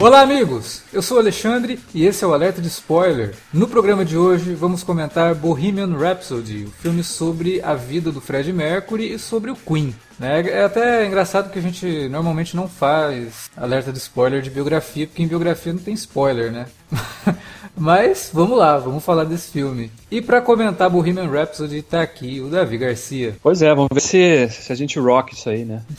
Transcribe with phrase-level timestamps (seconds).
[0.00, 0.82] Olá, amigos!
[0.92, 3.34] Eu sou o Alexandre e esse é o Alerta de Spoiler.
[3.52, 8.52] No programa de hoje vamos comentar Bohemian Rhapsody, o filme sobre a vida do Fred
[8.52, 9.92] Mercury e sobre o Queen.
[10.16, 10.48] Né?
[10.50, 15.20] É até engraçado que a gente normalmente não faz alerta de spoiler de biografia, porque
[15.20, 16.66] em biografia não tem spoiler, né?
[17.76, 19.90] Mas vamos lá, vamos falar desse filme.
[20.08, 23.36] E para comentar Bohemian Rhapsody tá aqui o Davi Garcia.
[23.42, 25.82] Pois é, vamos ver se, se a gente rock isso aí, né?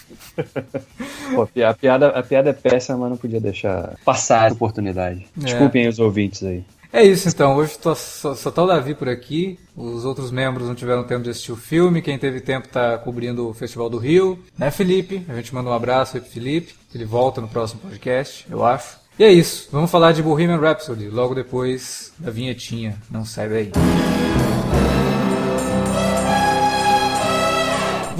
[1.34, 5.26] Pô, a, piada, a piada é péssima, mas não podia deixar passar essa oportunidade.
[5.38, 5.44] É.
[5.44, 6.64] Desculpem os ouvintes aí.
[6.92, 10.68] É isso então, hoje tô, só, só tá o Davi por aqui, os outros membros
[10.68, 13.96] não tiveram tempo de assistir o filme, quem teve tempo tá cobrindo o Festival do
[13.96, 15.24] Rio, né Felipe?
[15.26, 18.98] A gente manda um abraço aí pro Felipe, ele volta no próximo podcast, eu acho.
[19.18, 23.72] E é isso, vamos falar de Bohemian Rhapsody, logo depois da vinhetinha, não sai daí.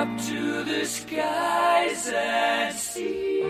[0.00, 3.42] Up to the skies and see.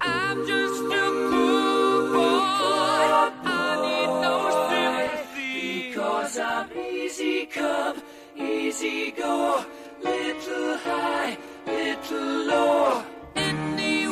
[0.00, 3.04] I'm just a poor boy,
[3.44, 4.36] I need no
[4.70, 5.88] sympathy.
[5.88, 8.00] Because I'm easy come,
[8.34, 9.62] easy go,
[10.02, 13.02] little high, little low.
[13.36, 14.06] Any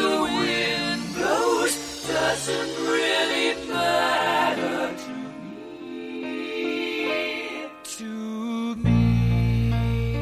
[0.00, 1.74] the wind blows
[2.08, 3.15] doesn't really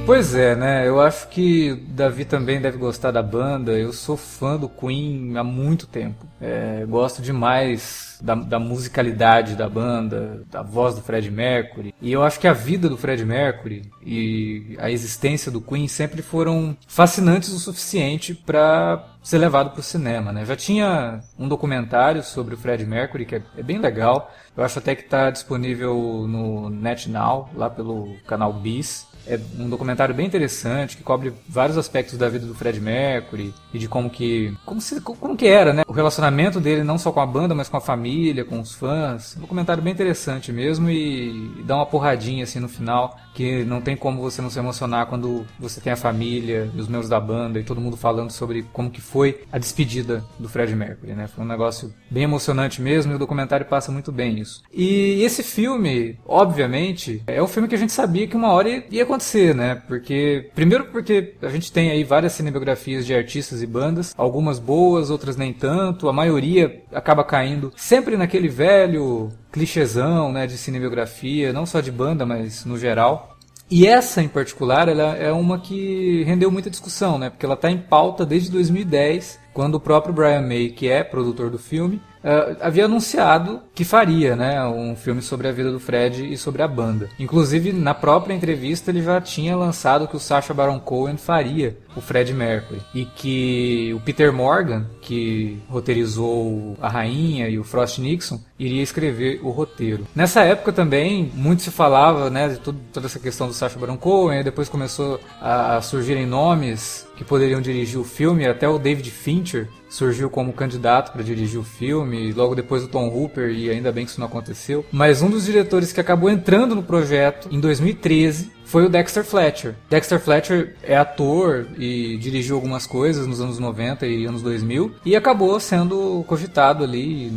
[0.07, 0.87] Pois é, né?
[0.87, 3.73] Eu acho que Davi também deve gostar da banda.
[3.73, 6.27] Eu sou fã do Queen há muito tempo.
[6.39, 11.95] É, gosto demais da, da, musicalidade da banda, da voz do Fred Mercury.
[12.03, 16.21] E eu acho que a vida do Fred Mercury e a existência do Queen sempre
[16.21, 20.45] foram fascinantes o suficiente para ser levado para o cinema, né?
[20.45, 24.31] Já tinha um documentário sobre o Fred Mercury que é, é bem legal.
[24.55, 29.07] Eu acho até que está disponível no NetNow, lá pelo canal Bis.
[29.27, 33.79] É um documentário bem interessante que cobre vários aspectos da vida do Fred Mercury e
[33.79, 35.83] de como que como, se, como que era, né?
[35.87, 39.37] O relacionamento dele não só com a banda, mas com a família, com os fãs.
[39.37, 43.81] Um documentário bem interessante mesmo e, e dá uma porradinha assim no final que não
[43.81, 47.59] tem como você não se emocionar quando você tem a família os membros da banda
[47.59, 51.27] e todo mundo falando sobre como que foi a despedida do Fred Mercury, né?
[51.27, 54.63] Foi um negócio bem emocionante mesmo e o documentário passa muito bem isso.
[54.73, 59.03] E esse filme, obviamente, é um filme que a gente sabia que uma hora ia
[59.03, 59.83] acontecer, né?
[59.87, 65.11] Porque primeiro porque a gente tem aí várias cinebiografias de artistas e bandas, algumas boas,
[65.11, 71.65] outras nem tanto, a maioria acaba caindo sempre naquele velho clichêzão, né, de cinebiografia, não
[71.65, 73.39] só de banda, mas no geral.
[73.71, 77.31] E essa em particular, ela é uma que rendeu muita discussão, né?
[77.31, 81.51] Porque ela está em pauta desde 2010, quando o próprio Brian May, que é produtor
[81.51, 86.33] do filme, uh, havia anunciado que faria né, um filme sobre a vida do Fred
[86.33, 87.09] e sobre a banda.
[87.19, 92.01] Inclusive, na própria entrevista, ele já tinha lançado que o Sacha Baron Cohen faria o
[92.01, 92.81] Fred Mercury.
[92.95, 99.41] E que o Peter Morgan, que roteirizou A Rainha e o Frost Nixon, iria escrever
[99.43, 100.07] o roteiro.
[100.15, 103.97] Nessa época também, muito se falava né, de tudo, toda essa questão do Sacha Baron
[103.97, 109.69] Cohen, depois começou a surgirem nomes que poderiam dirigir o filme, até o David Fincher
[109.95, 114.05] surgiu como candidato para dirigir o filme, logo depois o Tom Hooper, e ainda bem
[114.05, 114.85] que isso não aconteceu.
[114.91, 119.77] Mas um dos diretores que acabou entrando no projeto em 2013 foi o Dexter Fletcher.
[119.89, 125.15] Dexter Fletcher é ator e dirigiu algumas coisas nos anos 90 e anos 2000 e
[125.15, 127.31] acabou sendo cogitado ali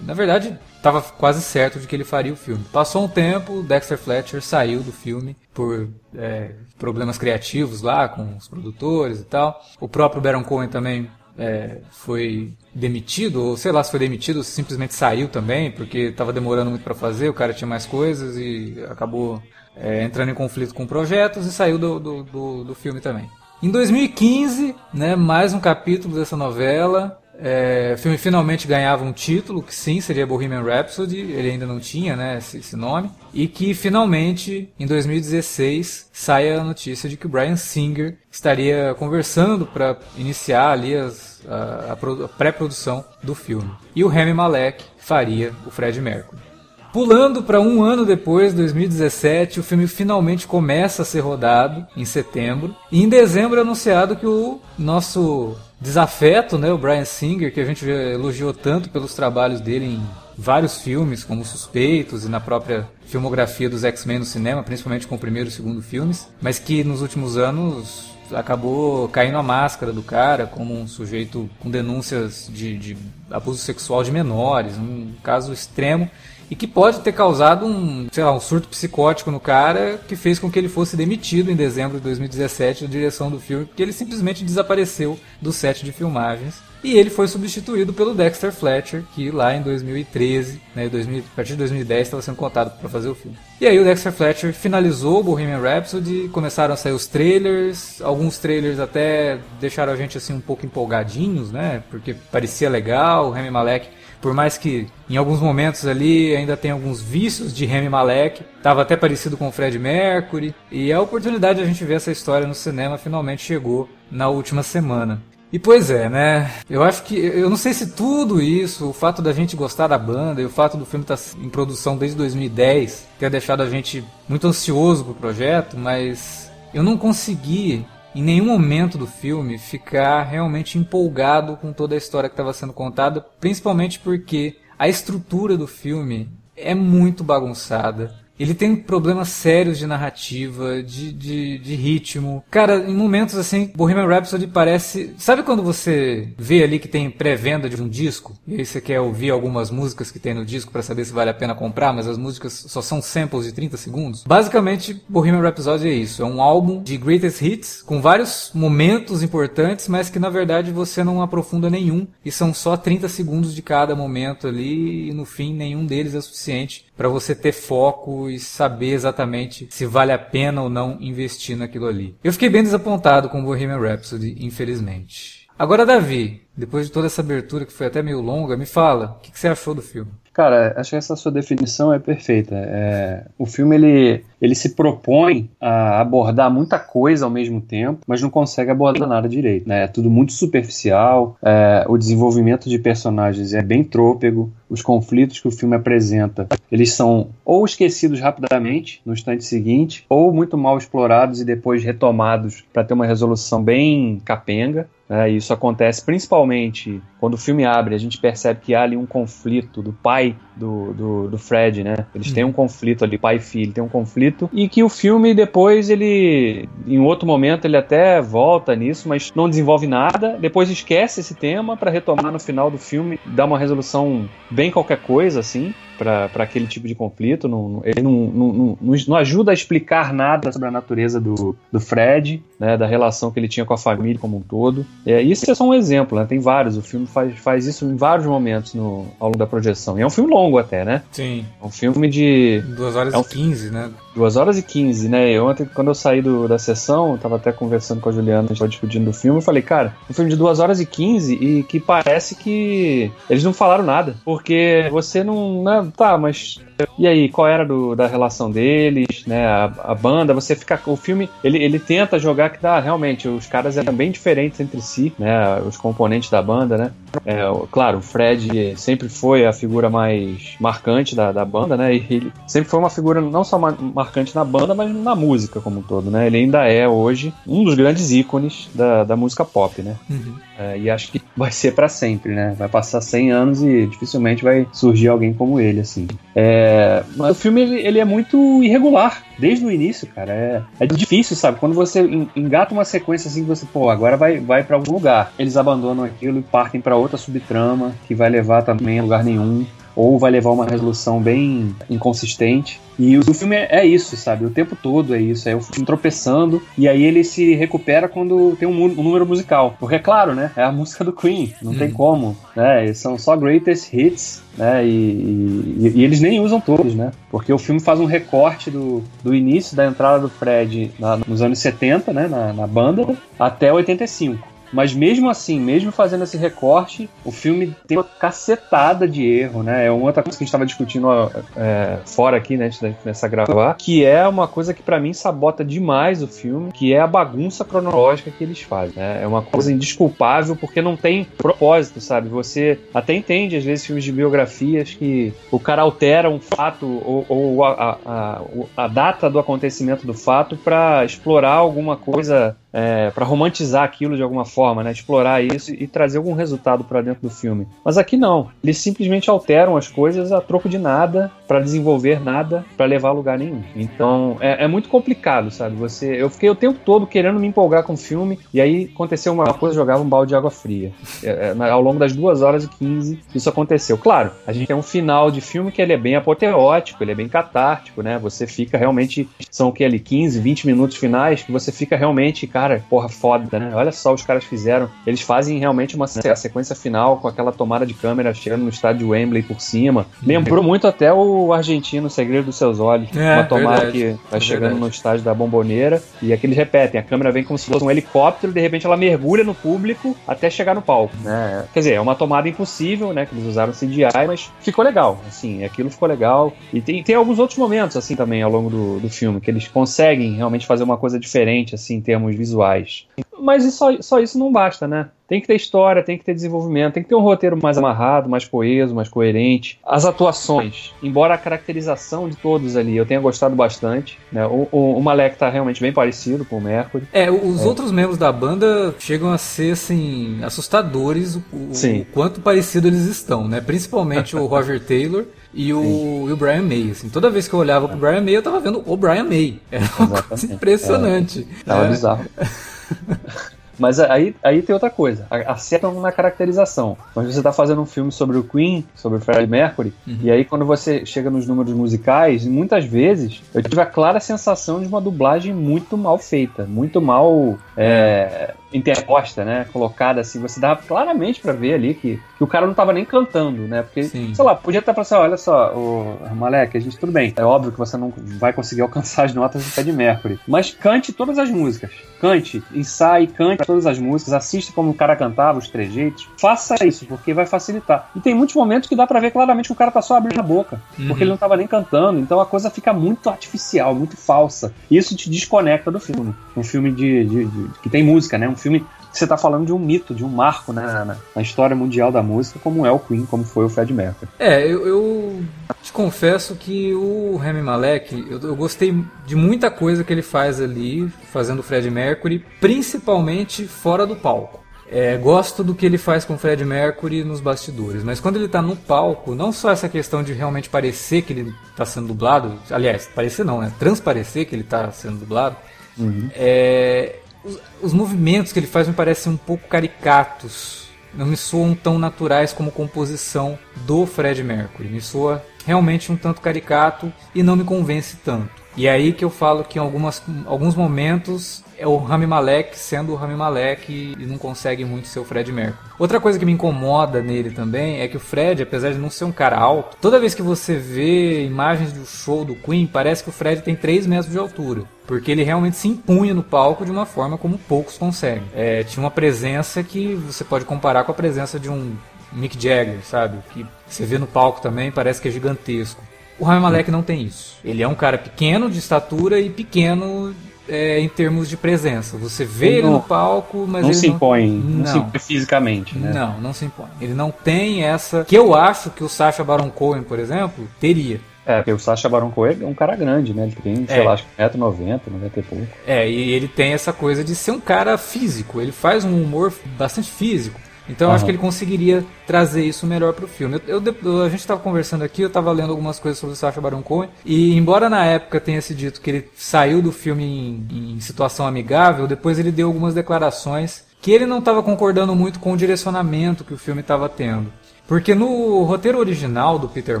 [0.06, 2.64] Na verdade, estava quase certo de que ele faria o filme.
[2.72, 8.46] Passou um tempo, Dexter Fletcher saiu do filme por é, problemas criativos lá com os
[8.46, 9.60] produtores e tal.
[9.80, 14.42] O próprio Baron Cohen também é, foi demitido, ou sei lá se foi demitido, ou
[14.42, 18.84] simplesmente saiu também, porque estava demorando muito para fazer, o cara tinha mais coisas e
[18.88, 19.42] acabou
[19.76, 23.28] é, entrando em conflito com projetos e saiu do, do, do, do filme também.
[23.62, 27.18] Em 2015, né, mais um capítulo dessa novela.
[27.38, 31.78] É, o filme finalmente ganhava um título, que sim, seria Bohemian Rhapsody, ele ainda não
[31.78, 33.10] tinha né, esse, esse nome.
[33.32, 39.66] E que finalmente, em 2016, saia a notícia de que o Brian Singer estaria conversando
[39.66, 43.70] para iniciar ali as, a, a pré-produção do filme.
[43.94, 46.46] E o Rami Malek faria o Fred Mercury.
[46.92, 52.74] Pulando para um ano depois, 2017, o filme finalmente começa a ser rodado, em setembro.
[52.90, 57.64] E em dezembro é anunciado que o nosso desafeto, né, o Brian Singer, que a
[57.64, 60.02] gente elogiou tanto pelos trabalhos dele em
[60.36, 65.18] vários filmes, como Suspeitos e na própria filmografia dos X-Men no cinema, principalmente com o
[65.18, 70.46] primeiro e segundo filmes, mas que nos últimos anos acabou caindo a máscara do cara
[70.46, 72.96] como um sujeito com denúncias de, de
[73.30, 76.10] abuso sexual de menores, um caso extremo
[76.50, 80.38] e que pode ter causado um, sei lá, um surto psicótico no cara que fez
[80.38, 83.92] com que ele fosse demitido em dezembro de 2017 da direção do filme, porque ele
[83.92, 86.54] simplesmente desapareceu do set de filmagens.
[86.84, 91.52] E ele foi substituído pelo Dexter Fletcher, que lá em 2013, né, 2000, a partir
[91.52, 93.36] de 2010, estava sendo contado para fazer o filme.
[93.60, 98.38] E aí o Dexter Fletcher finalizou o Bohemian Rhapsody, começaram a sair os trailers, alguns
[98.38, 103.50] trailers até deixaram a gente assim um pouco empolgadinhos, né, porque parecia legal, o Rami
[103.50, 103.88] Malek
[104.20, 108.82] por mais que em alguns momentos ali ainda tem alguns vícios de Remy Malek, estava
[108.82, 112.46] até parecido com o Fred Mercury, e a oportunidade de a gente ver essa história
[112.46, 115.20] no cinema finalmente chegou na última semana.
[115.52, 116.50] E pois é, né?
[116.68, 117.16] Eu acho que.
[117.16, 120.50] Eu não sei se tudo isso, o fato da gente gostar da banda e o
[120.50, 125.04] fato do filme estar tá em produção desde 2010, ter deixado a gente muito ansioso
[125.04, 127.86] pro projeto, mas eu não consegui
[128.16, 132.72] em nenhum momento do filme ficar realmente empolgado com toda a história que estava sendo
[132.72, 138.14] contada, principalmente porque a estrutura do filme é muito bagunçada.
[138.38, 142.44] Ele tem problemas sérios de narrativa, de, de, de, ritmo.
[142.50, 145.14] Cara, em momentos assim, Bohemian Rhapsody parece.
[145.18, 148.36] Sabe quando você vê ali que tem pré-venda de um disco?
[148.46, 151.30] E aí você quer ouvir algumas músicas que tem no disco para saber se vale
[151.30, 154.24] a pena comprar, mas as músicas só são samples de 30 segundos?
[154.26, 156.22] Basicamente, Bohemian Rhapsody é isso.
[156.22, 161.02] É um álbum de greatest hits, com vários momentos importantes, mas que na verdade você
[161.02, 162.06] não aprofunda nenhum.
[162.24, 166.20] E são só 30 segundos de cada momento ali, e no fim nenhum deles é
[166.20, 171.56] suficiente para você ter foco e saber exatamente se vale a pena ou não investir
[171.56, 172.16] naquilo ali.
[172.24, 175.46] Eu fiquei bem desapontado com Bohemian Rhapsody, infelizmente.
[175.58, 179.20] Agora, Davi, depois de toda essa abertura que foi até meio longa, me fala, o
[179.20, 180.10] que, que você achou do filme?
[180.36, 182.54] Cara, acho que essa sua definição é perfeita.
[182.54, 188.20] É, o filme ele, ele se propõe a abordar muita coisa ao mesmo tempo, mas
[188.20, 189.66] não consegue abordar nada direito.
[189.66, 189.84] Né?
[189.84, 195.48] É tudo muito superficial, é, o desenvolvimento de personagens é bem trôpego, os conflitos que
[195.48, 201.40] o filme apresenta, eles são ou esquecidos rapidamente no instante seguinte, ou muito mal explorados
[201.40, 204.86] e depois retomados para ter uma resolução bem capenga.
[205.08, 209.04] É, isso acontece principalmente quando o filme abre, a gente percebe que há ali um
[209.04, 212.06] conflito do pai do, do, do Fred, né?
[212.14, 215.34] Eles têm um conflito ali, pai e filho, tem um conflito, e que o filme
[215.34, 221.18] depois ele, em outro momento, ele até volta nisso, mas não desenvolve nada, depois esquece
[221.18, 225.74] esse tema para retomar no final do filme, dar uma resolução bem qualquer coisa, assim
[225.96, 227.48] para aquele tipo de conflito.
[227.48, 231.80] Não, ele não, não, não, não, ajuda a explicar nada sobre a natureza do, do
[231.80, 234.86] Fred, né, da relação que ele tinha com a família como um todo.
[235.04, 236.76] É, isso é só um exemplo, né, tem vários.
[236.76, 239.98] O filme faz, faz isso em vários momentos no, ao longo da projeção.
[239.98, 241.02] E é um filme longo até, né?
[241.12, 241.44] Sim.
[241.60, 242.62] É um filme de.
[242.76, 243.90] 2 horas é um, e 15, né?
[244.16, 245.30] 2 horas e 15, né?
[245.30, 248.44] Eu, ontem, quando eu saí do, da sessão, eu tava até conversando com a Juliana,
[248.44, 250.86] a gente tava discutindo do filme, eu falei, cara, um filme de 2 horas e
[250.86, 254.16] 15 e que parece que eles não falaram nada.
[254.24, 255.62] Porque você não.
[255.62, 256.60] Né, tá, mas
[256.98, 259.46] e aí, qual era do, da relação deles, né?
[259.46, 260.80] A, a, banda, você fica.
[260.86, 264.80] O filme, ele, ele tenta jogar que tá, realmente, os caras eram bem diferentes entre
[264.80, 265.60] si, né?
[265.60, 266.92] Os componentes da banda, né?
[267.24, 267.40] É,
[267.70, 271.94] claro, o Fred sempre foi a figura mais marcante da, da banda, né?
[271.94, 275.80] E ele sempre foi uma figura não só marcante na banda, mas na música como
[275.80, 276.26] um todo, né?
[276.26, 279.96] Ele ainda é hoje um dos grandes ícones da, da música pop, né?
[280.08, 280.34] Uhum.
[280.58, 282.54] É, e acho que vai ser para sempre, né?
[282.58, 286.06] Vai passar 100 anos e dificilmente vai surgir alguém como ele, assim.
[286.34, 290.32] É, mas o filme ele, ele, é muito irregular desde o início, cara.
[290.32, 291.58] É, é difícil, sabe?
[291.58, 292.00] Quando você
[292.34, 295.32] engata uma sequência assim você, pô, agora vai, vai para algum lugar.
[295.38, 299.66] Eles abandonam aquilo e partem para outra subtrama que vai levar também a lugar nenhum
[299.96, 302.78] ou vai levar uma resolução bem inconsistente.
[302.98, 304.44] E o, filme é, isso, sabe?
[304.44, 305.48] O tempo todo é isso.
[305.48, 309.74] É o filme tropeçando e aí ele se recupera quando tem um, um número musical.
[309.78, 310.50] Porque, é claro, né?
[310.56, 311.78] É a música do Queen, não hum.
[311.78, 312.36] tem como.
[312.54, 312.92] Né?
[312.94, 314.86] São só greatest hits, né?
[314.86, 317.12] E, e, e, eles nem usam todos, né?
[317.30, 321.42] Porque o filme faz um recorte do, do início da entrada do Fred na, nos
[321.42, 322.28] anos 70, né?
[322.28, 324.55] Na, na banda, até 85.
[324.76, 329.86] Mas mesmo assim, mesmo fazendo esse recorte, o filme tem uma cacetada de erro, né?
[329.86, 331.08] É uma outra coisa que a gente estava discutindo
[331.56, 332.68] é, fora aqui, né,
[333.02, 337.00] nessa gravar, que é uma coisa que para mim sabota demais o filme, que é
[337.00, 339.22] a bagunça cronológica que eles fazem, né?
[339.22, 342.28] É uma coisa indesculpável porque não tem propósito, sabe?
[342.28, 347.24] Você até entende às vezes filmes de biografias que o cara altera um fato ou,
[347.30, 348.40] ou a, a,
[348.76, 354.22] a, data do acontecimento do fato para explorar alguma coisa é, para romantizar aquilo de
[354.22, 354.92] alguma forma, né?
[354.92, 357.66] Explorar isso e trazer algum resultado para dentro do filme.
[357.82, 358.50] Mas aqui não.
[358.62, 363.12] Eles simplesmente alteram as coisas a troco de nada, para desenvolver nada, para levar a
[363.12, 363.62] lugar nenhum.
[363.74, 365.76] Então é, é, muito complicado, sabe?
[365.76, 369.32] Você, eu fiquei o tempo todo querendo me empolgar com o filme e aí aconteceu
[369.32, 370.92] uma coisa, jogava um balde de água fria.
[371.22, 373.98] É, é, ao longo das duas horas e 15 isso aconteceu.
[373.98, 377.14] Claro, a gente tem um final de filme que ele é bem apoteótico, ele é
[377.14, 378.18] bem catártico, né?
[378.18, 382.46] Você fica realmente são o que ali 15, 20 minutos finais que você fica realmente,
[382.46, 383.70] cara porra, foda, né?
[383.74, 384.88] Olha só os caras fizeram.
[385.06, 389.08] Eles fazem realmente uma a sequência final com aquela tomada de câmera chegando no estádio
[389.08, 390.06] Wembley por cima.
[390.22, 393.08] Lembrou muito até o argentino Segredo dos Seus Olhos.
[393.16, 394.80] É, uma tomada verdade, que vai é chegando verdade.
[394.80, 397.00] no estádio da Bomboneira e aqui eles repetem.
[397.00, 400.50] A câmera vem como se fosse um helicóptero, de repente ela mergulha no público até
[400.50, 401.64] chegar no palco, né?
[401.72, 403.26] Quer dizer, é uma tomada impossível, né?
[403.26, 405.20] Que eles usaram CGI, mas ficou legal.
[405.28, 406.52] Assim, aquilo ficou legal.
[406.72, 409.68] E tem, tem alguns outros momentos, assim, também ao longo do, do filme, que eles
[409.68, 413.06] conseguem realmente fazer uma coisa diferente, assim, em termos visuais visuais.
[413.38, 415.10] Mas só, só isso não basta, né?
[415.28, 418.28] Tem que ter história, tem que ter desenvolvimento, tem que ter um roteiro mais amarrado,
[418.28, 419.78] mais coeso, mais coerente.
[419.84, 424.46] As atuações, embora a caracterização de todos ali eu tenha gostado bastante, né?
[424.46, 427.08] O, o, o Malek tá realmente bem parecido com o Mercury.
[427.12, 427.64] É, os é.
[427.66, 433.48] outros membros da banda chegam a ser, assim, assustadores o, o quanto parecido eles estão,
[433.48, 433.60] né?
[433.60, 436.90] Principalmente o Roger Taylor e o, e o, Brian May.
[436.92, 439.58] Assim, toda vez que eu olhava pro Brian May, eu tava vendo o Brian May.
[439.72, 440.28] Era uma Exatamente.
[440.28, 441.48] coisa impressionante.
[441.62, 441.88] É, tava é.
[441.88, 442.24] bizarro.
[443.78, 446.96] Mas aí, aí tem outra coisa, acertam na caracterização.
[447.14, 450.18] Mas você está fazendo um filme sobre o Queen, sobre o Freddie Mercury, uhum.
[450.22, 454.80] e aí quando você chega nos números musicais, muitas vezes eu tive a clara sensação
[454.80, 459.66] de uma dublagem muito mal feita, muito mal é, interposta, né?
[459.72, 463.04] Colocada assim, você dava claramente para ver ali que, que o cara não tava nem
[463.04, 463.82] cantando, né?
[463.82, 464.34] Porque, Sim.
[464.34, 467.32] sei lá, podia estar assim, olha só, o Malek, a gente tudo bem.
[467.36, 471.12] É óbvio que você não vai conseguir alcançar as notas do Freddie Mercury, mas cante
[471.12, 471.90] todas as músicas.
[472.20, 476.28] Cante, ensaie, cante todas as músicas, assista como o cara cantava, os trejeitos.
[476.38, 478.10] Faça isso, porque vai facilitar.
[478.16, 480.40] E tem muitos momentos que dá para ver claramente que o cara tá só abrindo
[480.40, 481.08] a boca, uhum.
[481.08, 482.18] porque ele não tava nem cantando.
[482.18, 484.72] Então a coisa fica muito artificial, muito falsa.
[484.90, 486.34] E isso te desconecta do filme.
[486.56, 488.48] Um filme de, de, de que tem música, né?
[488.56, 488.86] Um filme
[489.18, 492.22] você está falando de um mito, de um marco né, na, na, história mundial da
[492.22, 494.30] música, como é o Queen, como foi o Fred Mercury.
[494.38, 495.44] É, eu, eu
[495.82, 498.94] te confesso que o Remy Malek, eu, eu, gostei
[499.24, 504.60] de muita coisa que ele faz ali, fazendo o Fred Mercury, principalmente fora do palco.
[504.88, 508.44] É, gosto do que ele faz com o Fred Mercury nos bastidores, mas quando ele
[508.44, 512.56] está no palco, não só essa questão de realmente parecer que ele está sendo dublado,
[512.70, 513.72] aliás, parecer não, né?
[513.80, 515.56] Transparecer que ele está sendo dublado,
[515.98, 516.30] uhum.
[516.32, 517.16] é,
[517.46, 520.86] os, os movimentos que ele faz me parecem um pouco caricatos.
[521.14, 524.88] Não me soam tão naturais como composição do Fred Mercury.
[524.88, 528.50] Me soa realmente um tanto caricato e não me convence tanto.
[528.76, 532.78] E é aí que eu falo que em algumas, alguns momentos é o Rami Malek
[532.78, 535.78] sendo o Rami Malek e não consegue muito ser o Fred Mercury.
[535.98, 539.24] Outra coisa que me incomoda nele também é que o Fred, apesar de não ser
[539.24, 543.30] um cara alto, toda vez que você vê imagens do show do Queen, parece que
[543.30, 544.82] o Fred tem 3 metros de altura.
[545.06, 548.42] Porque ele realmente se impunha no palco de uma forma como poucos conseguem.
[548.54, 551.94] É, tinha uma presença que você pode comparar com a presença de um
[552.32, 553.38] Mick Jagger, sabe?
[553.52, 556.02] Que você vê no palco também, parece que é gigantesco.
[556.38, 557.56] O Rami Malek não tem isso.
[557.64, 560.34] Ele é um cara pequeno de estatura e pequeno
[560.68, 562.16] é, em termos de presença.
[562.16, 565.20] Você vê ele, ele no palco, mas não ele se impõe, não, não se impõe
[565.20, 566.12] fisicamente, né?
[566.12, 566.88] Não, não se impõe.
[567.00, 571.20] Ele não tem essa que eu acho que o Sacha Baron Cohen, por exemplo, teria.
[571.44, 573.44] É, porque o Sacha Baron Cohen é um cara grande, né?
[573.44, 574.02] Ele tem, sei é.
[574.02, 575.66] lá, acho que 1,90m, 90 e pouco.
[575.86, 578.60] É, e ele tem essa coisa de ser um cara físico.
[578.60, 580.60] Ele faz um humor bastante físico.
[580.88, 583.60] Então eu acho que ele conseguiria trazer isso melhor para o filme.
[583.66, 586.60] Eu, eu, a gente estava conversando aqui, eu estava lendo algumas coisas sobre o Sacha
[586.60, 590.94] Baron Cohen, e embora na época tenha se dito que ele saiu do filme em,
[590.96, 595.52] em situação amigável, depois ele deu algumas declarações que ele não estava concordando muito com
[595.52, 597.52] o direcionamento que o filme estava tendo.
[597.88, 600.00] Porque no roteiro original do Peter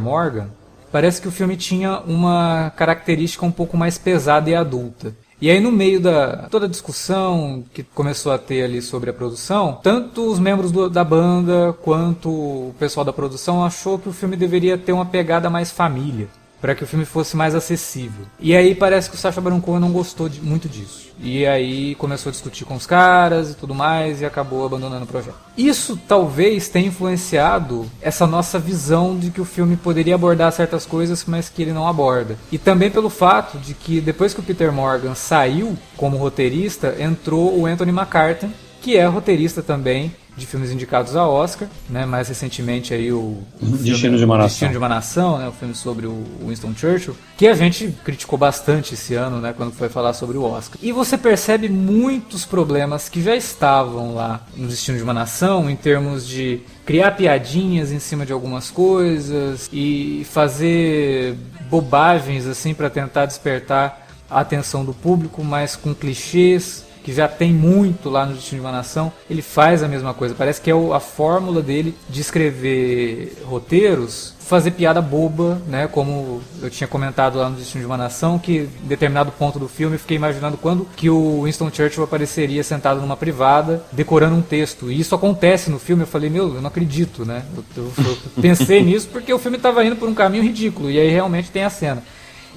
[0.00, 0.48] Morgan,
[0.90, 5.14] parece que o filme tinha uma característica um pouco mais pesada e adulta.
[5.40, 9.12] E aí no meio da toda a discussão que começou a ter ali sobre a
[9.12, 14.12] produção, tanto os membros do, da banda quanto o pessoal da produção achou que o
[14.12, 16.28] filme deveria ter uma pegada mais família
[16.66, 18.26] para que o filme fosse mais acessível.
[18.40, 21.10] E aí parece que o Sacha Baron Cohen não gostou de, muito disso.
[21.20, 25.06] E aí começou a discutir com os caras e tudo mais e acabou abandonando o
[25.06, 25.36] projeto.
[25.56, 31.24] Isso talvez tenha influenciado essa nossa visão de que o filme poderia abordar certas coisas,
[31.24, 32.36] mas que ele não aborda.
[32.50, 37.56] E também pelo fato de que depois que o Peter Morgan saiu como roteirista, entrou
[37.56, 38.50] o Anthony McCarthy,
[38.86, 42.06] que é roteirista também de filmes indicados a Oscar, né?
[42.06, 44.48] Mais recentemente aí o Destino filme, de uma Nação.
[44.48, 45.48] Destino de uma Nação, né?
[45.48, 49.52] O filme sobre o Winston Churchill, que a gente criticou bastante esse ano, né?
[49.56, 50.78] Quando foi falar sobre o Oscar.
[50.80, 55.74] E você percebe muitos problemas que já estavam lá no Destino de uma Nação, em
[55.74, 61.36] termos de criar piadinhas em cima de algumas coisas e fazer
[61.68, 67.52] bobagens assim para tentar despertar a atenção do público, mas com clichês que já tem
[67.54, 70.34] muito lá no Destino de uma Nação, ele faz a mesma coisa.
[70.36, 75.86] Parece que é a fórmula dele de escrever roteiros, fazer piada boba, né?
[75.86, 79.68] Como eu tinha comentado lá no Destino de uma Nação, que em determinado ponto do
[79.68, 84.42] filme eu fiquei imaginando quando que o Winston Churchill apareceria sentado numa privada, decorando um
[84.42, 84.90] texto.
[84.90, 87.44] E isso acontece no filme, eu falei, meu, eu não acredito, né?
[87.76, 90.98] Eu, eu- eu pensei nisso porque o filme estava indo por um caminho ridículo, e
[90.98, 92.02] aí realmente tem a cena.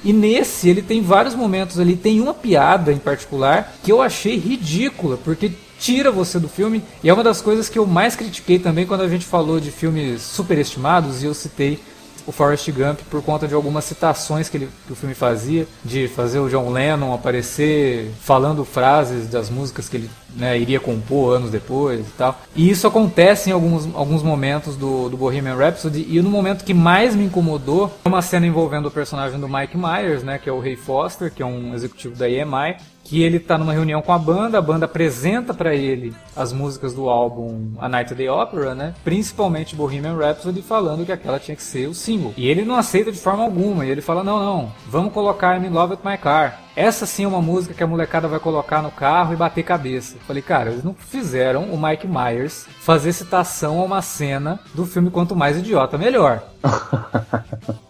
[0.03, 4.37] E nesse ele tem vários momentos ali, tem uma piada em particular que eu achei
[4.37, 8.59] ridícula, porque tira você do filme, e é uma das coisas que eu mais critiquei
[8.59, 11.79] também quando a gente falou de filmes superestimados, e eu citei
[12.29, 16.07] o Forrest Gump por conta de algumas citações que, ele, que o filme fazia, de
[16.07, 21.49] fazer o John Lennon aparecer falando frases das músicas que ele né, iria compor anos
[21.49, 22.39] depois e tal.
[22.55, 26.73] E isso acontece em alguns, alguns momentos do, do Bohemian Rhapsody, e no momento que
[26.73, 30.53] mais me incomodou é uma cena envolvendo o personagem do Mike Myers, né, que é
[30.53, 32.75] o Ray Foster, que é um executivo da EMI,
[33.09, 36.93] que ele tá numa reunião com a banda, a banda apresenta para ele as músicas
[36.93, 38.93] do álbum A Night of the Opera, né?
[39.03, 42.35] Principalmente Bohemian Rhapsody, falando que aquela tinha que ser o single.
[42.37, 45.65] E ele não aceita de forma alguma, e ele fala: "Não, não, vamos colocar I'm
[45.65, 46.59] in Love with My Car".
[46.75, 50.17] Essa sim é uma música que a molecada vai colocar no carro e bater cabeça.
[50.25, 55.09] Falei, cara, eles não fizeram o Mike Myers fazer citação a uma cena do filme
[55.09, 56.41] Quanto Mais Idiota Melhor.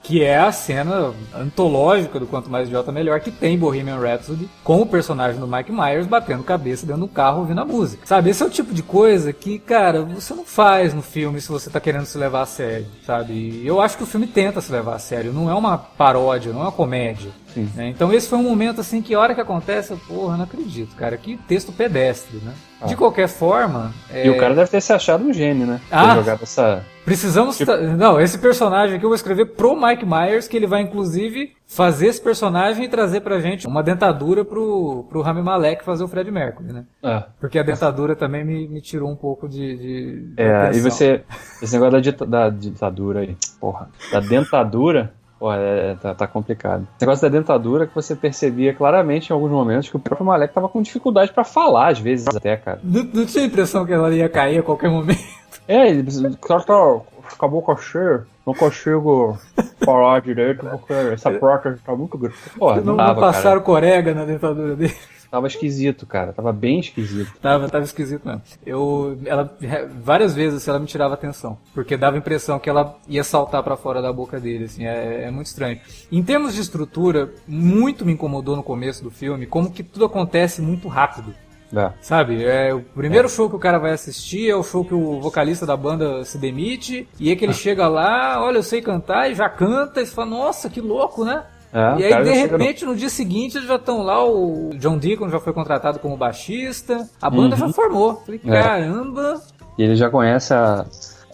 [0.03, 4.81] que é a cena antológica do Quanto Mais Idiota Melhor que tem Bohemian Rhapsody com
[4.81, 8.07] o personagem do Mike Myers batendo cabeça dentro do carro ouvindo a música.
[8.07, 11.49] Sabe, esse é o tipo de coisa que, cara, você não faz no filme se
[11.49, 13.33] você tá querendo se levar a sério, sabe?
[13.33, 16.51] E eu acho que o filme tenta se levar a sério, não é uma paródia,
[16.51, 17.31] não é uma comédia.
[17.75, 17.89] né?
[17.89, 21.17] Então esse foi um momento assim que hora que acontece, eu, porra, não acredito, cara,
[21.17, 22.53] que texto pedestre, né?
[22.87, 25.81] De qualquer forma, E é, o cara deve ter se achado um gênio, né?
[25.91, 26.15] Ah.
[26.41, 26.81] Essa.
[27.03, 27.57] Precisamos.
[27.57, 31.53] Tipo- Não, esse personagem aqui eu vou escrever pro Mike Myers, que ele vai inclusive
[31.67, 36.07] fazer esse personagem e trazer pra gente uma dentadura pro, pro Rami Malek fazer o
[36.07, 36.85] Fred Mercury, né?
[37.03, 37.25] Ah.
[37.39, 39.75] Porque a dentadura também me, me tirou um pouco de.
[39.77, 41.23] de É, e você.
[41.61, 43.35] Esse negócio da, dita- da ditadura aí.
[43.59, 43.89] Porra.
[44.11, 45.13] Da dentadura.
[45.39, 46.85] Porra, é, tá, tá complicado.
[46.95, 50.53] Esse negócio da dentadura que você percebia claramente em alguns momentos que o próprio Malek
[50.53, 52.79] tava com dificuldade pra falar, às vezes até, cara.
[52.83, 55.39] Não, não tinha a impressão que ela ia cair a qualquer momento.
[55.67, 56.03] É, ele
[56.41, 56.99] cara tá
[57.37, 59.37] com a cheia, não consigo
[59.85, 62.35] falar direito porque essa prótese tá muito grande.
[62.57, 63.61] Porra, não, não, não tava, passaram cara.
[63.61, 64.95] corega na dentadura dele.
[65.29, 66.33] Tava esquisito, cara.
[66.33, 67.31] Tava bem esquisito.
[67.41, 68.41] Tava, tava esquisito mesmo.
[68.65, 69.55] Eu, ela,
[70.01, 73.63] várias vezes assim, ela me tirava atenção, porque dava a impressão que ela ia saltar
[73.63, 75.79] pra fora da boca dele, assim, é, é muito estranho.
[76.11, 80.61] Em termos de estrutura, muito me incomodou no começo do filme, como que tudo acontece
[80.61, 81.33] muito rápido.
[81.75, 81.91] É.
[82.01, 85.19] Sabe, é, o primeiro show que o cara vai assistir é o show que o
[85.19, 89.29] vocalista da banda se demite, e aí que ele chega lá, olha, eu sei cantar,
[89.29, 91.43] e já canta, e você fala, nossa, que louco, né?
[91.71, 92.95] É, e aí, de chega no- repente, no...
[92.95, 97.29] dia seguinte, eles já estão lá, o John Deacon já foi contratado como baixista, a
[97.29, 98.21] banda já formou.
[98.25, 98.53] Falei, Uhum.
[98.53, 98.61] É.
[98.63, 99.41] caramba!
[99.77, 100.85] E ele já conhece a,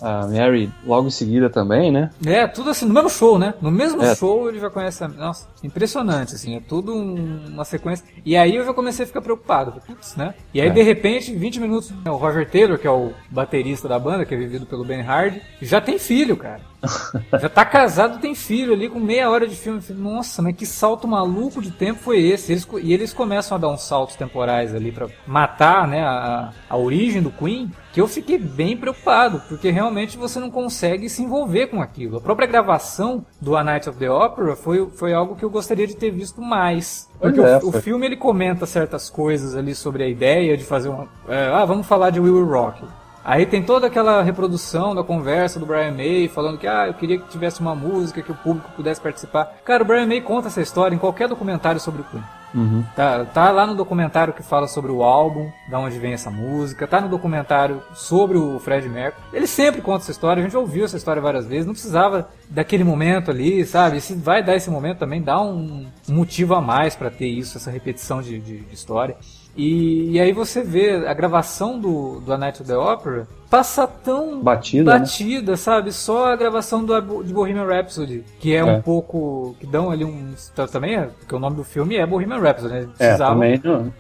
[0.02, 2.10] a Mary logo em seguida também, né?
[2.26, 3.54] É, tudo assim, no mesmo show, né?
[3.62, 4.14] No mesmo É.
[4.16, 5.08] show ele já conhece a...
[5.08, 8.06] Nossa, impressionante, assim, é tudo um- uma sequência.
[8.26, 9.82] E aí eu já comecei a ficar preocupado.
[9.88, 10.34] Putz, né?
[10.54, 10.72] E aí, É.
[10.72, 14.36] de repente, 20 minutos, né, o Roger Taylor, que é o baterista da banda, que
[14.36, 16.60] é vivido pelo Ben Hard, já tem filho, cara.
[17.40, 19.82] já tá casado, tem filho ali com meia hora de filme.
[19.90, 22.52] Nossa, mas que salto maluco de tempo foi esse?
[22.52, 26.78] Eles e eles começam a dar uns saltos temporais ali pra matar, né, a, a
[26.78, 31.68] origem do Queen, que eu fiquei bem preocupado, porque realmente você não consegue se envolver
[31.68, 32.18] com aquilo.
[32.18, 35.88] A própria gravação do A Night of the Opera foi, foi algo que eu gostaria
[35.88, 37.10] de ter visto mais.
[37.20, 40.90] Porque é, o, o filme ele comenta certas coisas ali sobre a ideia de fazer
[40.90, 41.08] uma.
[41.28, 42.84] é, ah, vamos falar de Will Rock.
[43.26, 47.18] Aí tem toda aquela reprodução da conversa do Brian May falando que ah, eu queria
[47.18, 49.52] que tivesse uma música que o público pudesse participar.
[49.66, 52.24] Cara, o Brian May conta essa história em qualquer documentário sobre o Queen.
[52.54, 52.86] Uhum.
[52.96, 56.88] Tá, tá lá no documentário que fala sobre o álbum, da onde vem essa música,
[56.88, 59.26] tá no documentário sobre o Fred Mercury.
[59.34, 62.84] Ele sempre conta essa história, a gente ouviu essa história várias vezes, não precisava daquele
[62.84, 64.00] momento ali, sabe?
[64.00, 67.70] Se vai dar esse momento também, dá um, motivo a mais para ter isso, essa
[67.72, 69.18] repetição de, de, de história.
[69.56, 73.88] E, e, aí você vê a gravação do, do A Night of the Opera passa
[73.88, 75.58] tão batida, batida né?
[75.58, 75.92] sabe?
[75.92, 79.56] Só a gravação do, de Bohemian Rhapsody, que é, é, um pouco.
[79.60, 80.34] que dão ali um.
[80.72, 82.88] Também é, porque o nome do filme é Bohemian Rhapsody, né?
[83.00, 83.94] É, também não.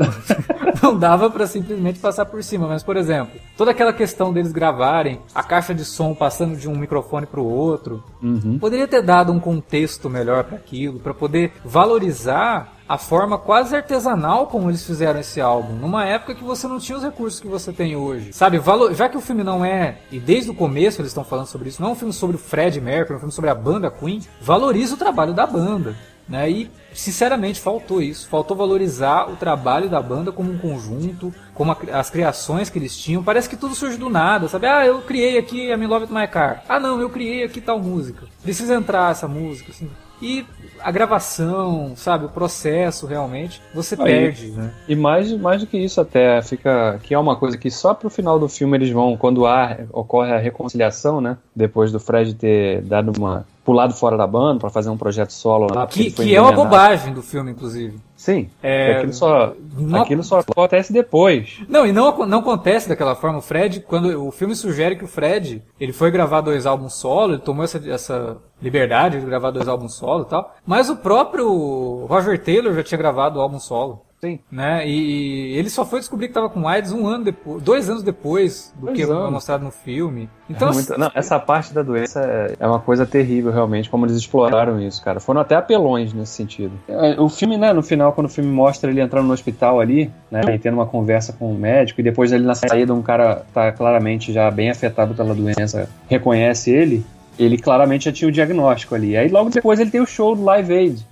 [0.83, 5.19] não dava para simplesmente passar por cima, mas por exemplo, toda aquela questão deles gravarem,
[5.33, 8.59] a caixa de som passando de um microfone para o outro, uhum.
[8.59, 14.48] poderia ter dado um contexto melhor para aquilo, para poder valorizar a forma quase artesanal
[14.48, 17.74] como eles fizeram esse álbum, numa época que você não tinha os recursos que você
[17.74, 18.32] tem hoje.
[18.32, 21.48] Sabe, valor, já que o filme não é, e desde o começo eles estão falando
[21.48, 23.56] sobre isso, não é um filme sobre o Fred Mercury, é um filme sobre a
[23.56, 25.95] banda Queen, valoriza o trabalho da banda.
[26.28, 26.50] Né?
[26.50, 28.28] E, sinceramente, faltou isso.
[28.28, 32.98] Faltou valorizar o trabalho da banda como um conjunto, como a, as criações que eles
[32.98, 33.24] tinham.
[33.24, 34.65] Parece que tudo surge do nada, sabe?
[34.65, 36.63] Ah, eu criei aqui a Me Love It My Car.
[36.67, 38.26] Ah, não, eu criei aqui tal música.
[38.41, 39.88] Precisa entrar essa música, assim.
[40.25, 40.43] E
[40.81, 44.71] a gravação, sabe, o processo realmente, você Aí, perde, né?
[44.88, 48.09] E mais, mais do que isso até, fica que é uma coisa que só pro
[48.09, 51.38] final do filme eles vão, quando há, ocorre a reconciliação, né?
[51.55, 55.67] Depois do Fred ter dado uma pulado fora da banda para fazer um projeto solo
[55.73, 55.88] lá.
[55.88, 57.97] Que, que é uma bobagem do filme, inclusive.
[58.15, 61.62] Sim, é, aquilo, só, não, aquilo só acontece depois.
[61.67, 63.39] Não, e não, não acontece daquela forma.
[63.39, 67.34] O Fred, quando o filme sugere que o Fred ele foi gravar dois álbuns solo,
[67.34, 70.56] ele tomou essa, essa liberdade de gravar dois álbuns solo e tal.
[70.65, 74.04] Mas o próprio Roger Taylor já tinha gravado o álbum solo.
[74.25, 74.39] Sim.
[74.51, 74.88] Né?
[74.88, 78.03] E, e ele só foi descobrir que estava com AIDS um ano depois, dois anos
[78.03, 80.29] depois do dois que foi mostrado no filme.
[80.49, 84.05] Então, é muito, não, essa parte da doença é, é, uma coisa terrível, realmente, como
[84.05, 85.19] eles exploraram isso, cara.
[85.19, 86.73] Foram até apelões nesse sentido.
[86.88, 90.11] É, o filme, né, no final, quando o filme mostra ele entrando no hospital ali,
[90.29, 93.43] né, e tendo uma conversa com o médico, e depois ali na saída um cara
[93.53, 97.05] tá claramente já bem afetado pela doença, reconhece ele,
[97.38, 99.15] ele claramente já tinha o diagnóstico ali.
[99.15, 101.06] Aí logo depois ele tem o show do Live Aid,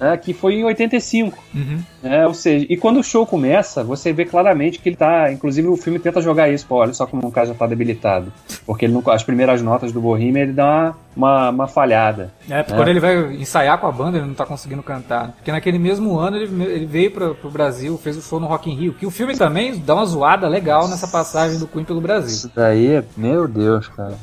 [0.00, 1.38] né, que foi em 85.
[1.54, 1.80] Uhum.
[2.02, 5.30] É, ou seja, e quando o show começa, você vê claramente que ele tá.
[5.32, 8.32] Inclusive o filme tenta jogar isso, pô, olha só como o cara já tá debilitado.
[8.66, 12.32] Porque ele não, as primeiras notas do Bohemian ele dá uma, uma, uma falhada.
[12.48, 12.78] É, porque né?
[12.78, 15.32] quando ele vai ensaiar com a banda, ele não tá conseguindo cantar.
[15.32, 18.70] Porque naquele mesmo ano ele, ele veio pra, pro Brasil, fez o show no Rock
[18.70, 18.94] in Rio.
[18.94, 22.34] Que o filme também dá uma zoada legal nessa passagem do Queen pelo Brasil.
[22.34, 24.14] Isso daí, meu Deus, cara.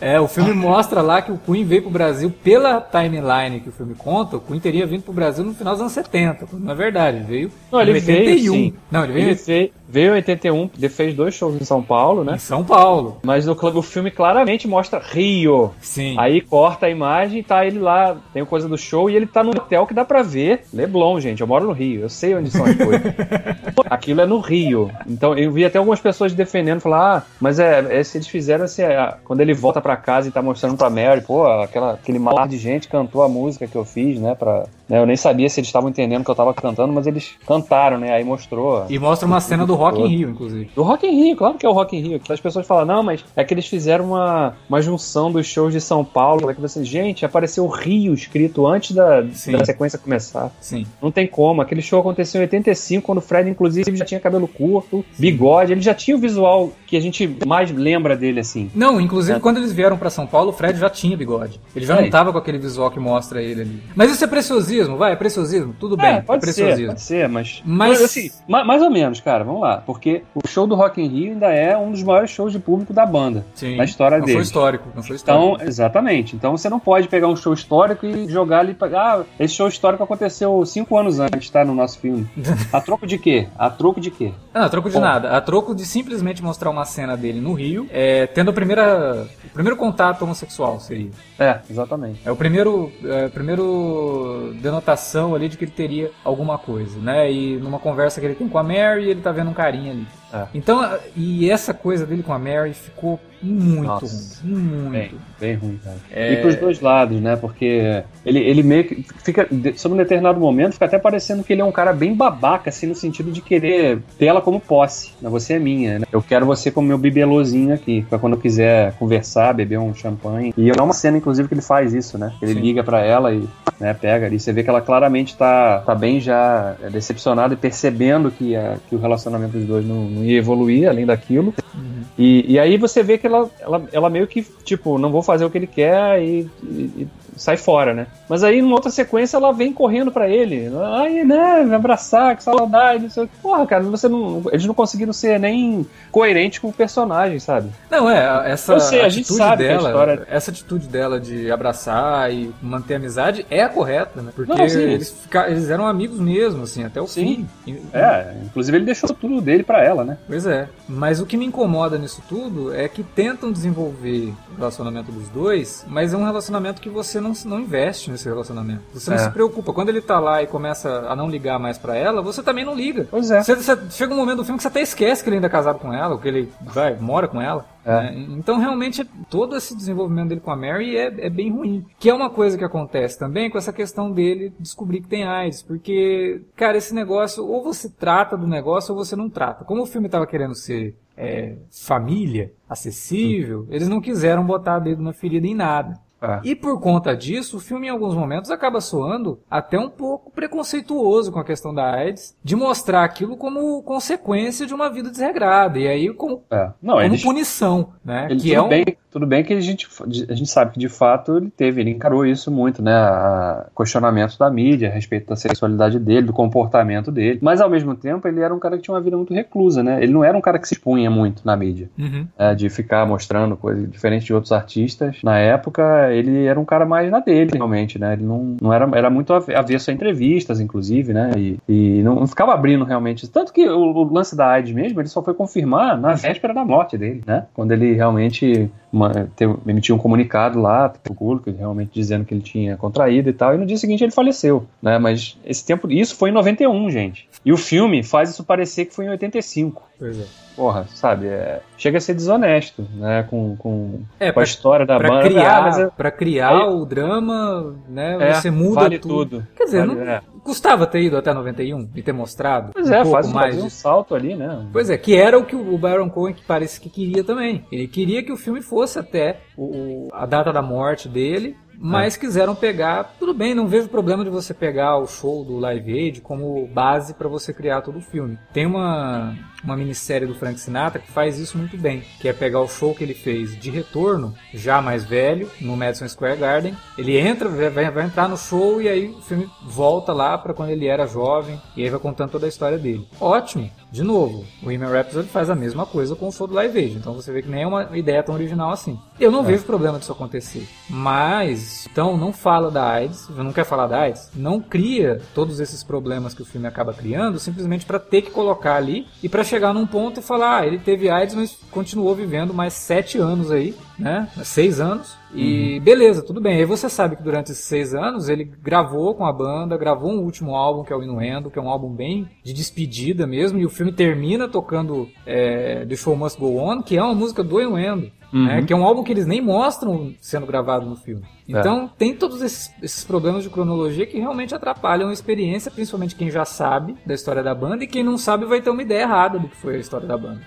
[0.00, 3.72] É, o filme mostra lá que o Queen veio pro Brasil pela timeline que o
[3.72, 4.36] filme conta.
[4.36, 7.80] O Queen teria vindo pro Brasil no final dos anos 70, na verdade, veio não,
[7.80, 8.24] ele em 81.
[8.24, 8.74] Veio, sim.
[8.90, 12.24] Não, ele veio, ele veio, veio em 81, ele fez dois shows em São Paulo,
[12.24, 12.36] né?
[12.36, 13.18] Em São Paulo.
[13.22, 15.70] Mas o, o filme claramente mostra Rio.
[15.82, 16.16] Sim.
[16.18, 19.44] Aí corta a imagem e tá ele lá, tem coisa do show e ele tá
[19.44, 20.62] no hotel que dá pra ver.
[20.72, 23.02] Leblon, gente, eu moro no Rio, eu sei onde são as coisas.
[23.90, 24.90] Aquilo é no Rio.
[25.06, 28.64] Então eu vi até algumas pessoas defendendo, falar, ah, mas é, é se eles fizeram
[28.64, 32.18] assim, é, quando ele volta para casa e tá mostrando pra Mary, pô, aquela, aquele
[32.18, 35.48] mar de gente cantou a música que eu fiz, né, pra, né, eu nem sabia
[35.48, 38.86] se eles estavam entendendo que eu tava cantando, mas eles cantaram, né, aí mostrou.
[38.88, 40.70] E mostra uma cena do Rock in Rio, inclusive.
[40.74, 42.20] Do Rock in Rio, claro que é o Rock in Rio.
[42.28, 45.80] As pessoas falam, não, mas é que eles fizeram uma, uma junção dos shows de
[45.80, 50.50] São Paulo, é que você, gente, apareceu Rio escrito antes da, da sequência começar.
[50.60, 50.86] Sim.
[51.00, 54.48] Não tem como, aquele show aconteceu em 85, quando o Fred, inclusive, já tinha cabelo
[54.48, 58.70] curto, bigode, ele já tinha o visual que a gente mais lembra dele, assim.
[58.74, 59.40] Não, inclusive, é.
[59.40, 61.60] quando eles vieram para São Paulo, o Fred já tinha bigode.
[61.74, 62.02] Ele já é.
[62.02, 63.82] não tava com aquele visual que mostra ele ali.
[63.94, 66.16] Mas isso é preciosismo, vai, é preciosismo, tudo bem.
[66.16, 67.62] É, pode é ser, pode ser, mas...
[67.64, 69.78] Mas, assim, mais ou menos, cara, vamos lá.
[69.78, 72.92] Porque o show do Rock in Rio ainda é um dos maiores shows de público
[72.92, 73.44] da banda.
[73.54, 74.26] Sim, na história não.
[74.26, 75.54] Foi histórico, não foi histórico.
[75.54, 76.36] Então, exatamente.
[76.36, 78.76] Então você não pode pegar um show histórico e jogar ali.
[78.94, 81.64] Ah, esse show histórico aconteceu cinco anos antes, tá?
[81.64, 82.28] No nosso filme.
[82.72, 83.48] a troco de quê?
[83.58, 84.32] A troco de quê?
[84.52, 85.00] Não, a troco de Bom.
[85.00, 85.30] nada.
[85.36, 89.50] A troco de simplesmente mostrar uma cena dele no Rio, é, tendo a primeira, o
[89.50, 91.10] primeiro contato homossexual, seria.
[91.38, 92.20] É, exatamente.
[92.24, 97.30] É o primeiro, é, primeiro denotação ali de que ele teria alguma coisa, né?
[97.30, 100.06] E numa conversa que ele tem com a Mary, ele tá vendo um carinha ali.
[100.32, 100.46] É.
[100.54, 104.54] Então, e essa coisa dele com a Mary ficou muito Nossa, ruim.
[104.54, 104.90] Muito.
[104.90, 105.96] Bem, bem ruim, cara.
[106.10, 106.32] É...
[106.32, 107.36] E pros dois lados, né?
[107.36, 109.46] Porque ele, ele meio que fica,
[109.76, 112.86] sob um determinado momento, fica até parecendo que ele é um cara bem babaca, assim,
[112.86, 115.10] no sentido de querer ter ela como posse.
[115.20, 115.28] Né?
[115.28, 116.06] Você é minha, né?
[116.10, 120.54] Eu quero você como meu bibelozinho aqui, pra quando eu quiser conversar, beber um champanhe.
[120.56, 122.32] E é uma cena, inclusive, que ele faz isso, né?
[122.40, 122.60] Ele Sim.
[122.60, 123.46] liga para ela e
[123.78, 123.94] né?
[123.94, 128.54] Pega ali, você vê que ela claramente tá, tá bem já decepcionada e percebendo que,
[128.56, 131.54] a, que o relacionamento dos dois não, não ia evoluir além daquilo.
[131.74, 132.02] Uhum.
[132.18, 135.44] E, e aí você vê que ela, ela, ela meio que, tipo, não vou fazer
[135.44, 138.06] o que ele quer e, e, sai fora, né?
[138.28, 140.70] Mas aí, numa outra sequência, ela vem correndo para ele.
[140.94, 143.08] Ai, né, me abraçar, que saudade.
[143.16, 147.70] Não Porra, cara, você não, eles não conseguiram ser nem coerentes com o personagem, sabe?
[147.90, 150.26] Não, é, essa sei, atitude dela, história...
[150.28, 154.32] essa atitude dela de abraçar e manter amizade é a correta, né?
[154.34, 157.46] Porque não, eles, ficaram, eles eram amigos mesmo, assim, até o sim.
[157.64, 157.78] fim.
[157.92, 160.18] É, inclusive ele deixou tudo dele para ela, né?
[160.26, 160.68] Pois é.
[160.88, 165.84] Mas o que me incomoda nisso tudo é que tentam desenvolver o relacionamento dos dois,
[165.88, 168.82] mas é um relacionamento que você não, não investe nesse relacionamento.
[168.92, 169.20] Você não é.
[169.20, 169.72] se preocupa.
[169.72, 172.74] Quando ele tá lá e começa a não ligar mais para ela, você também não
[172.74, 173.06] liga.
[173.10, 173.42] Pois é.
[173.42, 175.50] Você, você, chega um momento do filme que você até esquece que ele ainda é
[175.50, 177.64] casado com ela, ou que ele vai, mora com ela.
[177.84, 177.90] É.
[177.90, 178.26] Né?
[178.30, 181.84] Então, realmente, todo esse desenvolvimento dele com a Mary é, é, bem ruim.
[181.98, 185.62] Que é uma coisa que acontece também com essa questão dele descobrir que tem AIDS.
[185.62, 189.64] Porque, cara, esse negócio, ou você trata do negócio ou você não trata.
[189.64, 193.66] Como o filme estava querendo ser é, família, acessível, hum.
[193.70, 195.98] eles não quiseram botar dedo na ferida em nada.
[196.22, 196.40] É.
[196.44, 201.32] E por conta disso, o filme em alguns momentos acaba soando até um pouco preconceituoso
[201.32, 205.88] com a questão da AIDS, de mostrar aquilo como consequência de uma vida desregrada, e
[205.88, 206.70] aí como, é.
[206.80, 208.28] Não, como eles, punição, né?
[208.30, 208.68] Ele, que é um...
[208.68, 209.88] bem, tudo bem que a gente,
[210.28, 212.94] a gente sabe que de fato ele teve, ele encarou isso muito, né?
[212.94, 217.94] A questionamento da mídia a respeito da sexualidade dele, do comportamento dele, mas ao mesmo
[217.94, 220.02] tempo ele era um cara que tinha uma vida muito reclusa, né?
[220.02, 222.26] Ele não era um cara que se expunha muito na mídia, uhum.
[222.38, 225.18] é, de ficar mostrando coisas diferentes de outros artistas.
[225.22, 228.14] Na época, ele era um cara mais na dele, realmente, né?
[228.14, 231.32] Ele não, não era, era muito avesso a entrevistas, inclusive, né?
[231.36, 233.28] E, e não, não, ficava abrindo realmente.
[233.28, 236.64] Tanto que o, o, lance da AIDS mesmo, ele só foi confirmar na véspera da
[236.64, 237.46] morte dele, né?
[237.54, 239.28] Quando ele realmente uma,
[239.66, 243.58] emitiu um comunicado lá pro público, realmente dizendo que ele tinha contraído e tal, e
[243.58, 244.98] no dia seguinte ele faleceu, né?
[244.98, 247.28] Mas esse tempo, isso foi em 91, gente.
[247.44, 249.82] E o filme faz isso parecer que foi em 85.
[249.98, 251.26] Pois é porra, sabe?
[251.26, 253.24] É, chega a ser desonesto, né?
[253.28, 255.28] Com, com, é, com pra, a história da pra banda.
[255.28, 258.16] Criar, ah, Pra criar o drama, né?
[258.20, 259.38] É, você muda vale tudo.
[259.38, 259.48] tudo.
[259.56, 260.20] Quer dizer, vale, não, é.
[260.42, 262.72] custava ter ido até 91 e ter mostrado.
[262.72, 264.66] Pois um é, pouco faz mais um salto ali, né?
[264.72, 267.64] Pois é, que era o que o Baron Cohen que parece que queria também.
[267.70, 272.20] Ele queria que o filme fosse até o, a data da morte dele mas é.
[272.20, 276.20] quiseram pegar, tudo bem, não vejo problema de você pegar o show do Live Aid
[276.20, 278.38] como base para você criar todo o filme.
[278.52, 282.60] Tem uma uma minissérie do Frank Sinatra que faz isso muito bem, que é pegar
[282.60, 286.76] o show que ele fez de retorno, já mais velho, no Madison Square Garden.
[286.96, 290.70] Ele entra, vai, vai entrar no show e aí o filme volta lá para quando
[290.70, 293.06] ele era jovem e aí vai contando toda a história dele.
[293.20, 293.70] Ótimo!
[293.92, 296.96] De novo, o Women Rhapsody faz a mesma coisa com o show do Live Aid,
[296.96, 298.98] então você vê que nem é uma ideia tão original assim.
[299.20, 299.42] Eu não é.
[299.42, 304.30] vejo problema disso acontecer, mas então não fala da AIDS, não quer falar da AIDS,
[304.34, 308.76] não cria todos esses problemas que o filme acaba criando simplesmente para ter que colocar
[308.76, 312.54] ali e para chegar num ponto e falar, ah, ele teve AIDS, mas continuou vivendo
[312.54, 314.28] mais sete anos aí, né?
[314.42, 315.16] Seis anos.
[315.34, 315.84] E uhum.
[315.84, 316.56] beleza, tudo bem.
[316.56, 320.20] Aí você sabe que durante esses seis anos ele gravou com a banda, gravou um
[320.20, 323.66] último álbum que é o Inuendo, que é um álbum bem de despedida mesmo, e
[323.66, 327.60] o filme termina tocando é, The Show Must Go On, que é uma música do
[327.60, 328.10] Inuendo.
[328.32, 328.46] Uhum.
[328.46, 331.22] Né, que é um álbum que eles nem mostram sendo gravado no filme.
[331.52, 331.60] É.
[331.60, 331.88] Então é.
[331.98, 336.44] tem todos esses, esses, problemas de cronologia que realmente atrapalham a experiência, principalmente quem já
[336.44, 339.48] sabe da história da banda e quem não sabe vai ter uma ideia errada do
[339.48, 340.40] que foi a história da banda.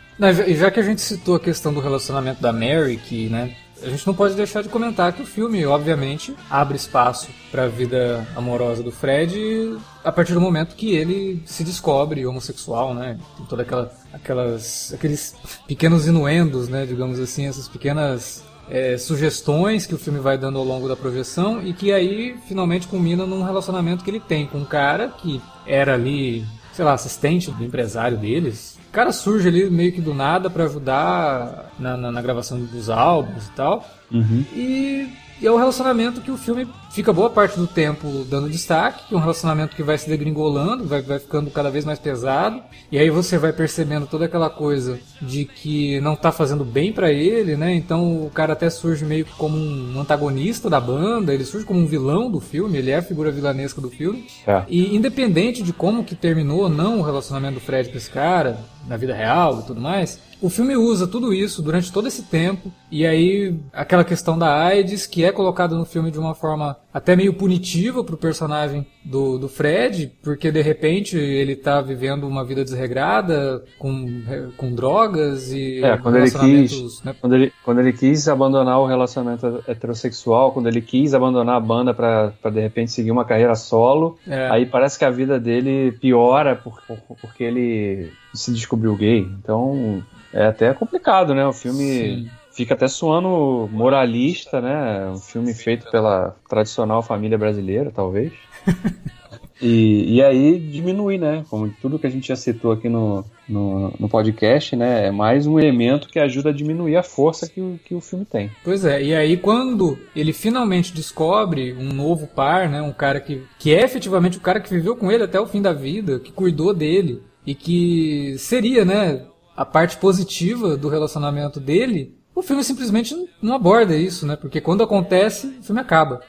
[0.48, 3.90] E já que a gente citou a questão do relacionamento da Mary, que né, a
[3.90, 8.26] gente não pode deixar de comentar que o filme, obviamente, abre espaço para a vida
[8.36, 13.20] amorosa do Fred a partir do momento que ele se descobre homossexual, né?
[13.36, 15.36] Tem toda aquela aquelas aqueles
[15.68, 20.66] pequenos inuendos, né, digamos assim, essas pequenas é, sugestões que o filme vai dando ao
[20.66, 24.66] longo da projeção e que aí finalmente culmina num relacionamento que ele tem com um
[24.66, 30.00] cara que era ali, sei lá, assistente do empresário deles, cara surge ali meio que
[30.00, 33.86] do nada para ajudar na, na, na, gravação dos álbuns e tal.
[34.10, 34.46] Uhum.
[34.54, 35.10] E,
[35.42, 39.14] e é o relacionamento que o filme fica boa parte do tempo dando destaque, que
[39.14, 42.98] é um relacionamento que vai se degringolando, vai, vai ficando cada vez mais pesado, e
[42.98, 47.58] aí você vai percebendo toda aquela coisa de que não tá fazendo bem para ele,
[47.58, 47.74] né?
[47.76, 51.82] Então o cara até surge meio que como um antagonista da banda, ele surge como
[51.82, 54.28] um vilão do filme, ele é a figura vilanesca do filme.
[54.48, 54.64] É.
[54.70, 58.58] E independente de como que terminou ou não o relacionamento do Fred com esse cara,
[58.88, 62.72] na vida real e tudo mais, o filme usa tudo isso durante todo esse tempo,
[62.92, 67.14] e aí aquela questão da AIDS, que é colocada no filme de uma forma até
[67.14, 72.64] meio punitiva pro personagem do, do Fred, porque de repente ele tá vivendo uma vida
[72.64, 74.24] desregrada, com,
[74.56, 77.14] com drogas e é, quando ele quis, né?
[77.20, 81.94] quando, ele, quando ele quis abandonar o relacionamento heterossexual, quando ele quis abandonar a banda
[81.94, 84.48] para de repente seguir uma carreira solo, é.
[84.50, 89.20] aí parece que a vida dele piora por, por, porque ele se descobriu gay.
[89.20, 91.46] Então é até complicado, né?
[91.46, 91.84] O filme.
[91.84, 95.10] Sim fica até suando moralista, né?
[95.10, 98.34] Um filme feito pela tradicional família brasileira, talvez.
[99.62, 101.46] E, e aí diminui, né?
[101.50, 105.08] Como tudo que a gente já citou aqui no, no, no, podcast, né?
[105.08, 108.26] É mais um elemento que ajuda a diminuir a força que o, que o filme
[108.26, 108.52] tem.
[108.64, 112.82] Pois é, e aí quando ele finalmente descobre um novo par, né?
[112.82, 115.62] Um cara que, que é efetivamente o cara que viveu com ele até o fim
[115.62, 119.22] da vida, que cuidou dele e que seria, né?
[119.56, 124.36] A parte positiva do relacionamento dele, o filme simplesmente não aborda isso, né?
[124.36, 126.20] Porque quando acontece, o filme acaba.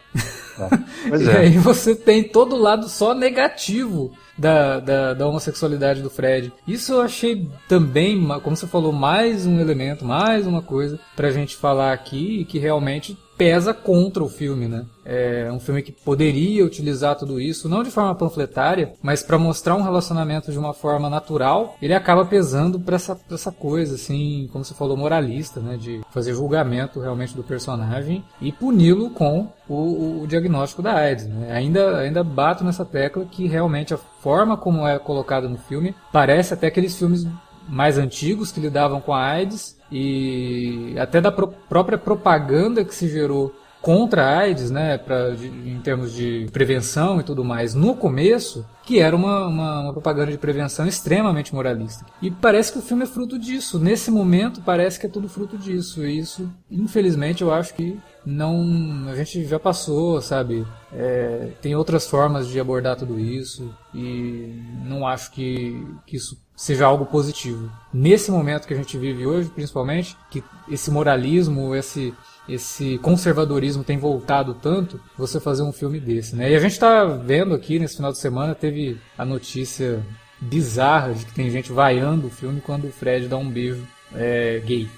[0.56, 1.18] É.
[1.18, 1.38] e é.
[1.38, 6.52] aí você tem todo o lado só negativo da, da, da, homossexualidade do Fred.
[6.66, 11.56] Isso eu achei também, como você falou, mais um elemento, mais uma coisa pra gente
[11.56, 14.84] falar aqui que realmente pesa contra o filme, né?
[15.04, 19.76] É um filme que poderia utilizar tudo isso, não de forma panfletária, mas para mostrar
[19.76, 24.64] um relacionamento de uma forma natural, ele acaba pesando para essa, essa coisa, assim, como
[24.64, 25.76] você falou, moralista, né?
[25.76, 31.26] De fazer julgamento realmente do personagem e puni-lo com o, o, diagnóstico da AIDS.
[31.26, 31.52] Né?
[31.52, 36.54] Ainda, ainda bato nessa tecla que realmente a forma como é colocada no filme parece
[36.54, 37.26] até aqueles filmes
[37.68, 43.08] mais antigos que lidavam com a AIDS e até da pro própria propaganda que se
[43.08, 43.54] gerou
[43.86, 48.66] contra a AIDS, né, pra, de, em termos de prevenção e tudo mais, no começo,
[48.84, 52.04] que era uma, uma, uma, propaganda de prevenção extremamente moralista.
[52.20, 53.78] E parece que o filme é fruto disso.
[53.78, 56.04] Nesse momento, parece que é tudo fruto disso.
[56.04, 59.08] E isso, infelizmente, eu acho que não.
[59.08, 60.66] A gente já passou, sabe?
[60.92, 63.72] É, tem outras formas de abordar tudo isso.
[63.94, 64.52] E
[64.84, 67.70] não acho que, que isso seja algo positivo.
[67.92, 72.14] Nesse momento que a gente vive hoje, principalmente, que esse moralismo, esse
[72.48, 76.50] esse conservadorismo tem voltado tanto, você fazer um filme desse, né?
[76.50, 80.00] E a gente está vendo aqui nesse final de semana teve a notícia
[80.40, 84.62] bizarra de que tem gente vaiando o filme quando o Fred dá um beijo é,
[84.64, 84.88] gay.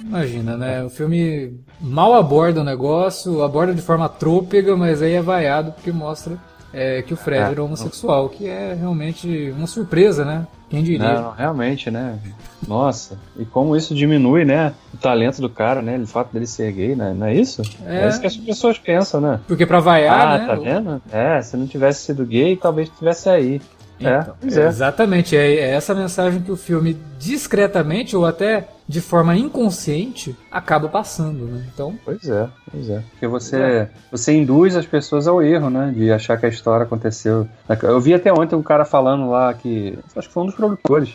[0.00, 0.84] Imagina, né?
[0.84, 5.92] O filme mal aborda o negócio, aborda de forma trôpega, mas aí é vaiado porque
[5.92, 6.38] mostra
[6.72, 10.46] é, que o Fred é, era homossexual, que é realmente uma surpresa, né?
[10.70, 11.20] Quem diria?
[11.20, 12.18] Não, realmente, né?
[12.66, 14.72] Nossa, e como isso diminui, né?
[14.94, 15.98] O talento do cara, né?
[15.98, 17.12] O fato dele ser gay, né?
[17.14, 17.60] Não é isso?
[17.84, 19.40] É, é isso que as pessoas pensam, né?
[19.46, 20.46] Porque pra vaiar, ah, né?
[20.46, 21.02] tá vendo?
[21.12, 23.60] É, se não tivesse sido gay, talvez tivesse aí.
[24.00, 29.00] É, então, é, Exatamente, é, é essa mensagem que o filme discretamente ou até de
[29.00, 31.64] forma inconsciente acaba passando, né?
[31.72, 33.02] Então, pois é, pois é.
[33.12, 33.88] Porque você é.
[34.10, 37.46] você induz as pessoas ao erro, né, de achar que a história aconteceu.
[37.82, 41.14] Eu vi até ontem um cara falando lá que acho que foi um dos produtores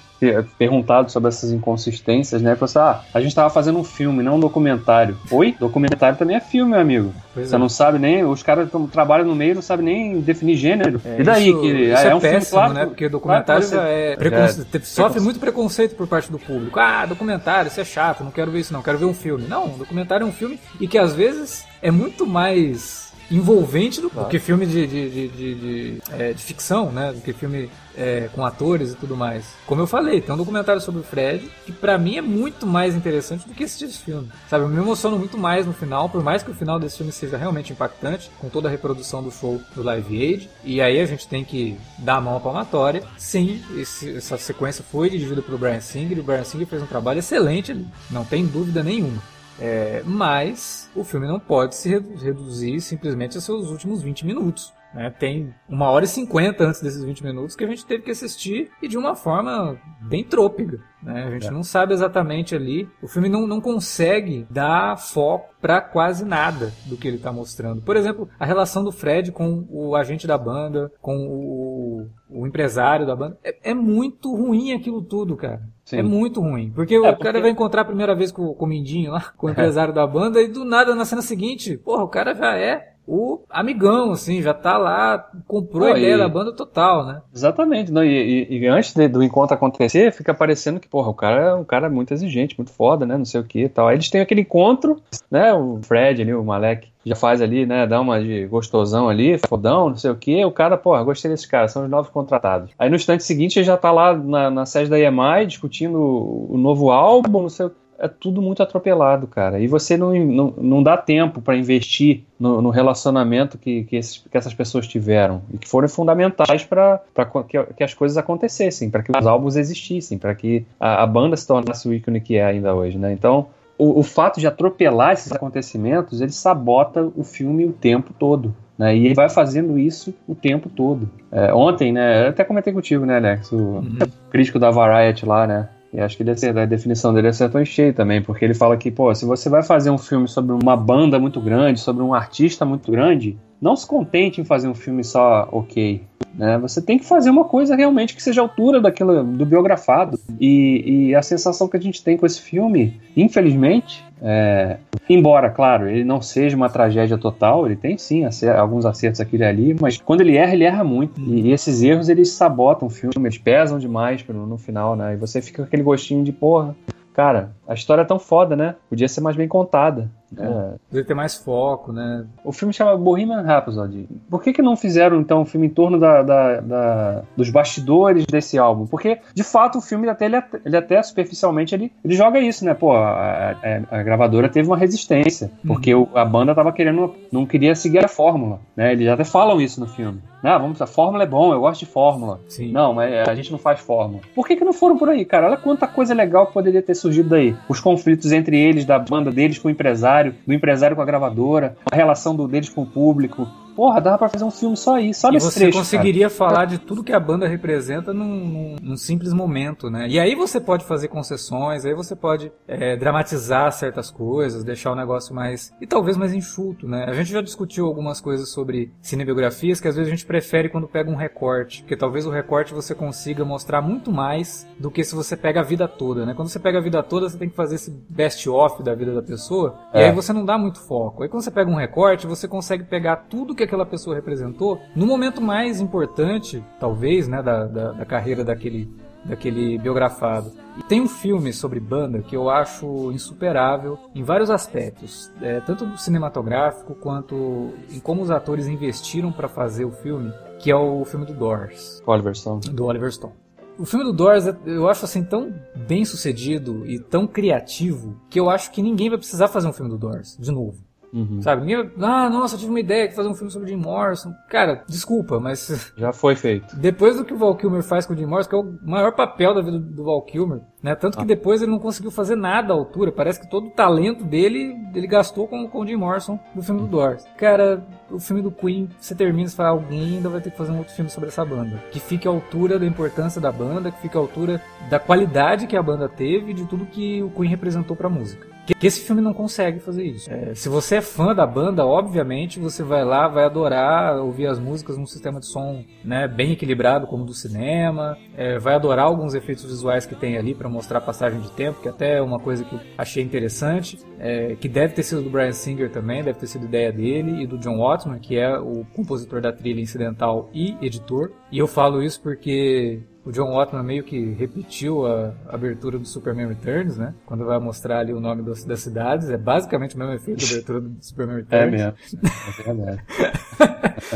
[0.57, 2.55] perguntado sobre essas inconsistências, né?
[2.55, 5.17] Falou assim, ah, a gente estava fazendo um filme, não um documentário.
[5.29, 5.55] Oi?
[5.59, 7.13] Documentário também é filme, meu amigo.
[7.33, 7.59] Pois você é.
[7.59, 10.99] não sabe nem, os caras trabalham no meio não sabem nem definir gênero.
[11.05, 11.49] É, e daí?
[11.49, 12.85] Isso, que, isso é, é um péssimo, filme, claro, né?
[12.85, 16.79] Porque documentário claro, é, é sofre muito preconceito por parte do público.
[16.79, 19.47] Ah, documentário, isso é chato, não quero ver isso não, quero ver um filme.
[19.47, 24.29] Não, documentário é um filme e que às vezes é muito mais envolvente do, claro.
[24.29, 27.13] que filme de, de, de, de, é, de ficção, né?
[27.13, 29.45] Do que filme é, com atores e tudo mais.
[29.65, 32.95] Como eu falei, tem um documentário sobre o Fred que para mim é muito mais
[32.95, 34.29] interessante do que assistir esse filme.
[34.49, 37.11] Sabe, eu me emociono muito mais no final, por mais que o final desse filme
[37.11, 40.49] seja realmente impactante, com toda a reprodução do show do Live Aid.
[40.63, 43.03] E aí a gente tem que dar a mão à palmatória.
[43.17, 46.87] Sim, esse, essa sequência foi dirigida pelo Brian Singer e o Brian Singer fez um
[46.87, 49.21] trabalho excelente ali, não tem dúvida nenhuma.
[49.59, 54.73] É, mas o filme não pode se reduzir simplesmente a seus últimos 20 minutos.
[54.93, 55.09] Né?
[55.11, 58.71] Tem uma hora e cinquenta antes desses 20 minutos que a gente teve que assistir
[58.81, 60.79] e de uma forma bem trôpega.
[61.03, 61.25] Né?
[61.25, 61.51] A gente é.
[61.51, 62.89] não sabe exatamente ali.
[63.01, 67.81] O filme não, não consegue dar foco para quase nada do que ele está mostrando.
[67.81, 73.05] Por exemplo, a relação do Fred com o agente da banda, com o, o empresário
[73.05, 73.37] da banda.
[73.43, 75.61] É, é, muito ruim aquilo tudo, cara.
[75.87, 75.99] Sim.
[75.99, 76.69] É muito ruim.
[76.75, 77.23] Porque é, o porque...
[77.23, 80.05] cara vai encontrar a primeira vez com, com o Mindinho lá, com o empresário da
[80.05, 84.41] banda, e do nada na cena seguinte, porra, o cara já é o amigão, assim,
[84.41, 86.17] já tá lá, comprou a ideia e...
[86.17, 87.21] da banda total, né?
[87.33, 87.91] Exatamente.
[87.91, 91.41] Não, e, e, e antes de, do encontro acontecer, fica parecendo que, porra, o cara
[91.41, 93.17] é um cara muito exigente, muito foda, né?
[93.17, 93.87] Não sei o que e tal.
[93.87, 95.53] Aí eles têm aquele encontro, né?
[95.53, 97.87] O Fred ali, o Malek, já faz ali, né?
[97.87, 100.43] Dá uma de gostosão ali, fodão, não sei o que.
[100.43, 102.71] O cara, porra, gostei desses caras, são os novos contratados.
[102.77, 106.57] Aí no instante seguinte ele já tá lá na, na sede da EMI discutindo o,
[106.57, 109.59] novo álbum, não sei o é tudo muito atropelado, cara.
[109.59, 114.19] E você não, não, não dá tempo para investir no, no, relacionamento que, que, esses,
[114.19, 117.01] que, essas pessoas tiveram e que foram fundamentais para
[117.47, 121.35] que, que, as coisas acontecessem, para que os álbuns existissem, para que a, a, banda
[121.35, 123.11] se tornasse o ícone que é ainda hoje, né?
[123.11, 128.55] Então, o, o fato de atropelar esses acontecimentos, ele sabota o filme o tempo todo.
[128.77, 131.09] Né, e ele vai fazendo isso o tempo todo.
[131.31, 133.97] É, ontem, né, eu até comentei contigo, né, Alex, o uhum.
[134.29, 138.21] crítico da Variety lá, né, e acho que a definição dele acertou em cheio também,
[138.21, 141.39] porque ele fala que, pô, se você vai fazer um filme sobre uma banda muito
[141.39, 146.01] grande, sobre um artista muito grande, não se contente em fazer um filme só ok.
[146.33, 146.57] Né?
[146.59, 150.19] Você tem que fazer uma coisa realmente que seja a altura daquilo, do biografado.
[150.39, 154.77] E, e a sensação que a gente tem com esse filme, infelizmente, é,
[155.09, 158.23] embora, claro, ele não seja uma tragédia total, ele tem sim
[158.57, 161.19] alguns acertos aqui e ali, mas quando ele erra, ele erra muito.
[161.19, 165.13] E, e esses erros eles sabotam o filme, eles pesam demais no, no final, né?
[165.13, 166.75] E você fica com aquele gostinho de porra.
[167.13, 168.75] Cara, a história é tão foda, né?
[168.89, 170.09] Podia ser mais bem contada.
[170.37, 170.73] É.
[170.89, 172.25] Podia ter mais foco, né?
[172.43, 174.07] O filme chama Bohemian Rhapsody.
[174.29, 178.25] Por que, que não fizeram, então, um filme em torno da, da, da dos bastidores
[178.25, 178.85] desse álbum?
[178.85, 182.73] Porque, de fato, o filme até, ele, ele até superficialmente ele, ele joga isso, né?
[182.73, 186.07] Pô, a, a, a gravadora teve uma resistência, porque uhum.
[186.13, 188.91] o, a banda tava querendo, não queria seguir a fórmula, né?
[188.91, 190.21] Eles até falam isso no filme.
[190.43, 192.39] Ah, vamos, a fórmula é bom, eu gosto de fórmula.
[192.47, 192.71] Sim.
[192.71, 194.21] Não, mas a gente não faz fórmula.
[194.35, 195.47] Por que, que não foram por aí, cara?
[195.47, 197.55] Olha quanta coisa legal que poderia ter surgido daí.
[197.67, 201.75] Os conflitos entre eles, da banda deles com o empresário, do empresário com a gravadora,
[201.91, 203.47] a relação do, deles com o público,
[203.77, 206.35] porra, dava pra fazer um filme só isso, só e nesse você trecho, conseguiria cara.
[206.35, 210.07] falar de tudo que a banda representa num, num, num, simples momento, né?
[210.09, 214.95] E aí você pode fazer concessões, aí você pode é, dramatizar certas coisas, deixar o
[214.95, 215.71] negócio mais...
[215.79, 217.05] e talvez mais enxuto, né?
[217.07, 220.87] A gente já discutiu algumas coisas sobre cinebiografias que às vezes a gente prefere quando
[220.87, 225.13] pega um recorte, porque talvez o recorte você consiga mostrar muito mais do que se
[225.13, 226.33] você pega a vida toda, né?
[226.33, 229.21] Quando você pega a vida toda, você tem que fazer esse best-off da vida da
[229.21, 230.01] pessoa, é.
[230.01, 231.21] e aí você não dá muito foco.
[231.21, 235.05] Aí quando você pega um recorte, você consegue pegar tudo que aquela pessoa representou no
[235.05, 238.89] momento mais importante, talvez, né, da, da, da carreira daquele,
[239.23, 240.51] daquele biografado.
[240.77, 245.97] E tem um filme sobre banda que eu acho insuperável em vários aspectos, é, tanto
[245.97, 251.25] cinematográfico quanto em como os atores investiram para fazer o filme, que é o filme
[251.25, 252.01] do Doors.
[252.05, 252.61] Oliver Stone.
[252.61, 253.33] Do Oliver Stone.
[253.77, 258.49] O filme do Doors eu acho assim tão bem sucedido e tão criativo que eu
[258.49, 260.86] acho que ninguém vai precisar fazer um filme do Doors de novo.
[261.13, 261.41] Uhum.
[261.41, 261.61] Sabe?
[261.61, 264.33] Ninguém, ah, nossa, eu tive uma ideia de fazer um filme sobre Jim Morrison.
[264.49, 265.93] Cara, desculpa, mas.
[265.97, 266.75] Já foi feito.
[266.75, 269.13] Depois do que o Val Kilmer faz com o Jim Morrison, que é o maior
[269.13, 270.95] papel da vida do Val Kilmer, né?
[270.95, 271.27] Tanto que ah.
[271.27, 273.11] depois ele não conseguiu fazer nada à altura.
[273.11, 276.81] Parece que todo o talento dele, ele gastou com, com o Jim Morrison no filme
[276.81, 277.25] do Doors.
[277.37, 280.71] Cara, o filme do Queen, você termina e fala, alguém ainda vai ter que fazer
[280.71, 281.83] um outro filme sobre essa banda.
[281.91, 285.77] Que fique à altura da importância da banda, que fique à altura da qualidade que
[285.77, 288.56] a banda teve e de tudo que o Queen representou pra música.
[288.73, 290.31] Que esse filme não consegue fazer isso.
[290.31, 294.59] É, se você é fã da banda, obviamente você vai lá, vai adorar ouvir as
[294.59, 298.17] músicas num sistema de som né, bem equilibrado, como do cinema.
[298.35, 301.81] É, vai adorar alguns efeitos visuais que tem ali para mostrar a passagem de tempo,
[301.81, 303.97] que até é uma coisa que eu achei interessante.
[304.19, 307.47] É, que deve ter sido do Brian Singer também, deve ter sido ideia dele e
[307.47, 311.31] do John Watson, que é o compositor da trilha incidental e editor.
[311.51, 316.47] E eu falo isso porque o John Watman meio que repetiu a abertura do Superman
[316.47, 317.13] Returns, né?
[317.25, 320.51] Quando vai mostrar ali o nome das, das cidades, é basicamente o mesmo efeito da
[320.53, 321.61] abertura do Superman é Returns.
[321.61, 321.93] É mesmo.
[322.47, 323.03] É verdade.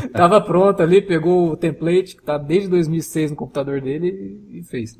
[0.14, 4.98] Tava pronto ali, pegou o template que tá desde 2006 no computador dele e fez.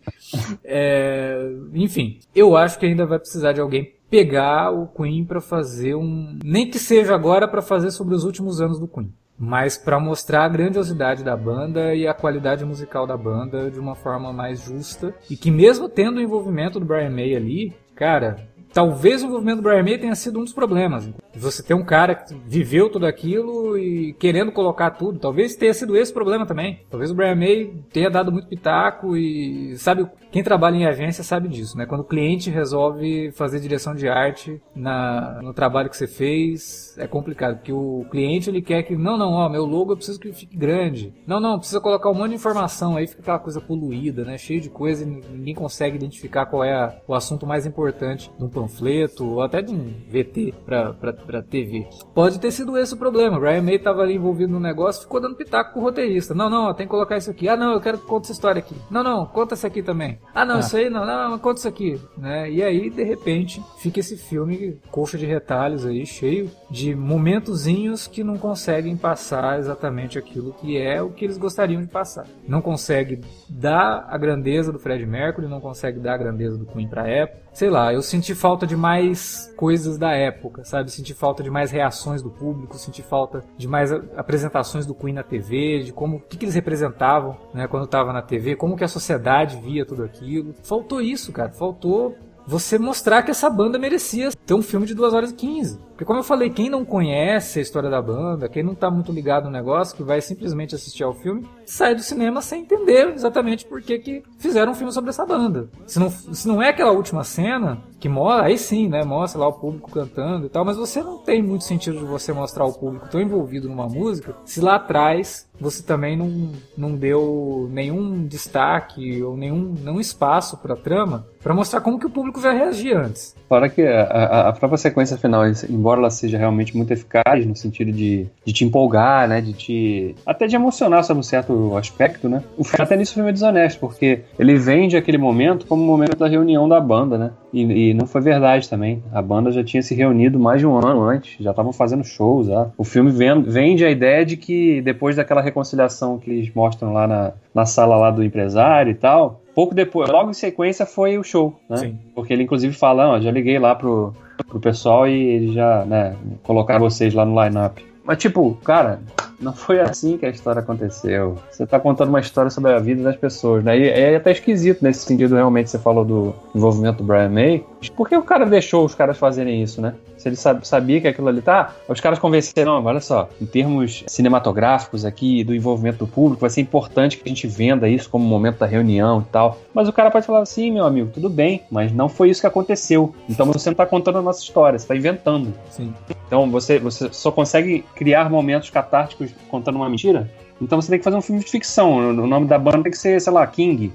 [0.64, 5.96] É, enfim, eu acho que ainda vai precisar de alguém pegar o Queen para fazer
[5.96, 10.00] um, nem que seja agora para fazer sobre os últimos anos do Queen mas para
[10.00, 14.64] mostrar a grandiosidade da banda e a qualidade musical da banda de uma forma mais
[14.64, 19.58] justa e que mesmo tendo o envolvimento do Brian May ali, cara, talvez o envolvimento
[19.58, 21.10] do Brian May tenha sido um dos problemas.
[21.36, 25.20] Você tem um cara que viveu tudo aquilo e querendo colocar tudo.
[25.20, 26.82] Talvez tenha sido esse o problema também.
[26.90, 31.50] Talvez o Brian May tenha dado muito pitaco e sabe quem trabalha em agência sabe
[31.50, 31.86] disso, né?
[31.86, 37.06] Quando o cliente resolve fazer direção de arte na, no trabalho que você fez, é
[37.06, 40.32] complicado, porque o cliente ele quer que não, não, ó, meu logo eu preciso que
[40.32, 41.14] fique grande.
[41.28, 44.38] Não, não, precisa colocar um monte de informação aí, fica aquela coisa poluída, né?
[44.38, 48.44] Cheio de coisa e ninguém consegue identificar qual é a, o assunto mais importante de
[48.44, 51.88] um panfleto ou até de um VT para pra TV.
[52.14, 53.38] Pode ter sido esse o problema.
[53.38, 56.34] O Brian May tava ali envolvido no negócio, ficou dando pitaco pro roteirista.
[56.34, 57.48] Não, não, tem que colocar isso aqui.
[57.48, 58.76] Ah, não, eu quero que conte essa história aqui.
[58.90, 60.20] Não, não, conta essa aqui também.
[60.34, 60.60] Ah, não, ah.
[60.60, 62.00] isso aí não, não, conta isso aqui.
[62.18, 62.52] Né?
[62.52, 68.24] E aí, de repente, fica esse filme coxa de retalhos aí, cheio de momentozinhos que
[68.24, 72.26] não conseguem passar exatamente aquilo que é o que eles gostariam de passar.
[72.48, 76.88] Não consegue dar a grandeza do Fred Mercury, não consegue dar a grandeza do Queen
[76.88, 77.42] pra época.
[77.54, 80.90] Sei lá, eu senti falta de mais coisas da época, sabe?
[80.92, 85.24] Senti falta de mais reações do público, senti falta de mais apresentações do Queen na
[85.24, 88.84] TV, de como o que, que eles representavam, né, quando estava na TV, como que
[88.84, 90.54] a sociedade via tudo aquilo.
[90.64, 91.52] Faltou isso, cara.
[91.52, 95.78] Faltou você mostrar que essa banda merecia ter um filme de 2 horas e 15.
[95.90, 99.12] Porque como eu falei, quem não conhece a história da banda, quem não tá muito
[99.12, 103.66] ligado no negócio, que vai simplesmente assistir ao filme, sai do cinema sem entender exatamente
[103.66, 105.70] por que, que fizeram um filme sobre essa banda.
[105.86, 109.48] Se não, se não é aquela última cena, que mostra, aí sim, né, mostra lá
[109.48, 112.74] o público cantando e tal, mas você não tem muito sentido de você mostrar o
[112.74, 119.22] público tão envolvido numa música, se lá atrás você também não, não deu nenhum destaque
[119.22, 123.36] ou nenhum, nenhum espaço para trama para mostrar como que o público vai reagir antes.
[123.48, 127.92] Fora que a, a, própria sequência final, embora ela seja realmente muito eficaz no sentido
[127.92, 132.44] de, de te empolgar, né, de te até de emocionar sobre um certo aspecto, né,
[132.58, 136.28] o até nisso foi meio desonesto, porque ele vende aquele momento como o momento da
[136.28, 139.04] reunião da banda, né, e, e, não foi verdade também.
[139.12, 142.48] A banda já tinha se reunido mais de um ano antes, já estavam fazendo shows.
[142.48, 142.70] Já.
[142.78, 147.34] O filme vende a ideia de que depois daquela reconciliação que eles mostram lá na,
[147.54, 151.60] na sala lá do empresário e tal, pouco depois, logo em sequência foi o show,
[151.70, 151.78] né?
[151.78, 152.00] Sim.
[152.16, 154.14] Porque ele inclusive fala, ó, já liguei lá pro,
[154.48, 157.91] pro pessoal e eles já, né, colocaram vocês lá no line-up.
[158.04, 159.00] Mas tipo, cara,
[159.40, 161.38] não foi assim que a história aconteceu.
[161.50, 163.78] Você está contando uma história sobre a vida das pessoas, né?
[163.78, 167.66] E é até esquisito nesse sentido, realmente, você falou do envolvimento do Brian May.
[167.96, 169.96] Por que o cara deixou os caras fazerem isso, né?
[170.22, 174.04] Se ele sabia que aquilo ali tá, os caras convenceram, não, olha só, em termos
[174.06, 178.24] cinematográficos aqui, do envolvimento do público, vai ser importante que a gente venda isso como
[178.24, 179.58] momento da reunião e tal.
[179.74, 182.46] Mas o cara pode falar assim, meu amigo, tudo bem, mas não foi isso que
[182.46, 183.16] aconteceu.
[183.28, 185.52] Então você não tá contando a nossa história, você tá inventando.
[185.72, 185.92] Sim.
[186.28, 190.30] Então você, você só consegue criar momentos catárticos contando uma mentira.
[190.62, 191.98] Então você tem que fazer um filme de ficção.
[191.98, 193.92] O nome da banda tem que ser, sei lá, King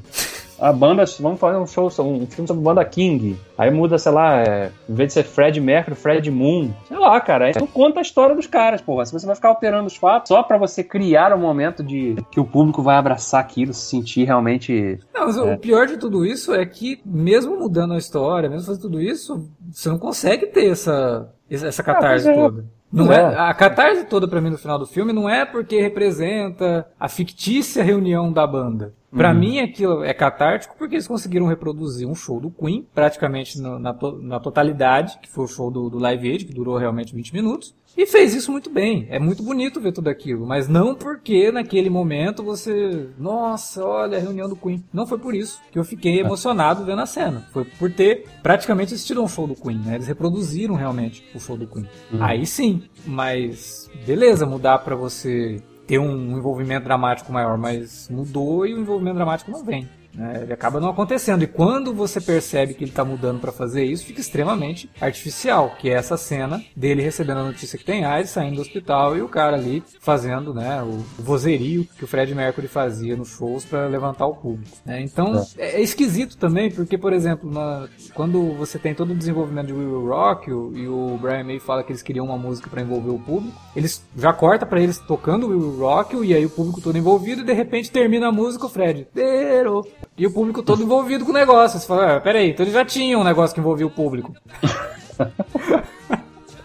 [0.58, 3.38] a banda, vamos fazer um show, um filme sobre banda King.
[3.56, 6.70] Aí muda, sei lá, é, em vez de ser Fred Mercury, Fred Moon.
[6.88, 7.46] Sei lá, cara.
[7.46, 9.04] Aí não conta a história dos caras, porra.
[9.04, 12.40] Se você vai ficar alterando os fatos só para você criar um momento de que
[12.40, 14.98] o público vai abraçar aquilo, se sentir realmente.
[15.14, 15.54] Não, mas é.
[15.54, 19.48] o pior de tudo isso é que, mesmo mudando a história, mesmo fazendo tudo isso,
[19.70, 22.64] você não consegue ter essa, essa catarse ah, toda.
[22.92, 23.16] Não é.
[23.16, 23.38] é.
[23.38, 27.82] a catarse toda para mim no final do filme não é porque representa a fictícia
[27.82, 28.94] reunião da banda.
[29.10, 29.38] Para uhum.
[29.38, 33.94] mim aquilo é catártico porque eles conseguiram reproduzir um show do Queen praticamente no, na,
[33.94, 37.32] to, na totalidade, que foi o show do, do Live Aid, que durou realmente 20
[37.32, 37.74] minutos.
[37.96, 39.06] E fez isso muito bem.
[39.08, 40.46] É muito bonito ver tudo aquilo.
[40.46, 43.08] Mas não porque naquele momento você.
[43.18, 44.84] Nossa, olha a reunião do Queen.
[44.92, 47.46] Não foi por isso que eu fiquei emocionado vendo a cena.
[47.52, 49.78] Foi por ter praticamente assistido um show do Queen.
[49.78, 49.94] Né?
[49.94, 51.88] Eles reproduziram realmente o show do Queen.
[52.12, 52.22] Uhum.
[52.22, 52.82] Aí sim.
[53.06, 57.56] Mas beleza, mudar para você ter um envolvimento dramático maior.
[57.56, 59.88] Mas mudou e o envolvimento dramático não vem.
[60.16, 60.40] Né?
[60.42, 61.42] Ele acaba não acontecendo.
[61.42, 65.76] E quando você percebe que ele está mudando para fazer isso, fica extremamente artificial.
[65.78, 69.22] Que é essa cena dele recebendo a notícia que tem AIDS, saindo do hospital e
[69.22, 73.86] o cara ali fazendo né, o, vozerio que o Fred Mercury fazia nos shows para
[73.86, 74.76] levantar o público.
[74.84, 75.02] Né?
[75.02, 75.76] Então é.
[75.76, 75.80] é.
[75.80, 80.50] esquisito também, porque, por exemplo, na, quando você tem todo o desenvolvimento de Will Rock
[80.50, 83.56] o, e o Brian May fala que eles queriam uma música para envolver o público,
[83.74, 87.44] eles já corta para eles tocando Will Rock e aí o público todo envolvido e
[87.44, 89.06] de repente termina a música o Fred.
[89.12, 89.86] Dero,
[90.16, 91.78] e o público todo envolvido com o negócio.
[91.78, 94.34] Você fala, ah, peraí, então ele já tinha um negócio que envolvia o público.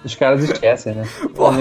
[0.04, 1.08] Os caras esquecem, né?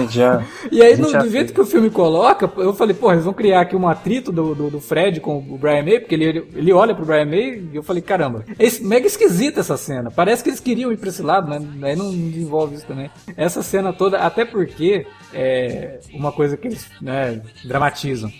[0.09, 3.33] Já, e aí, no, do jeito que o filme coloca, eu falei, pô, eles vão
[3.33, 6.73] criar aqui um atrito do, do, do, Fred com o Brian May, porque ele, ele
[6.73, 10.09] olha pro Brian May e eu falei, caramba, é mega esquisita essa cena.
[10.09, 11.61] Parece que eles queriam ir pra esse lado, né?
[11.83, 13.11] Aí não desenvolve isso também.
[13.37, 18.31] Essa cena toda, até porque é uma coisa que eles né, dramatizam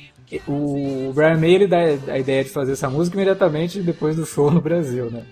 [0.47, 4.49] o Brian May ele dá a ideia de fazer essa música imediatamente depois do show
[4.49, 5.23] no Brasil, né?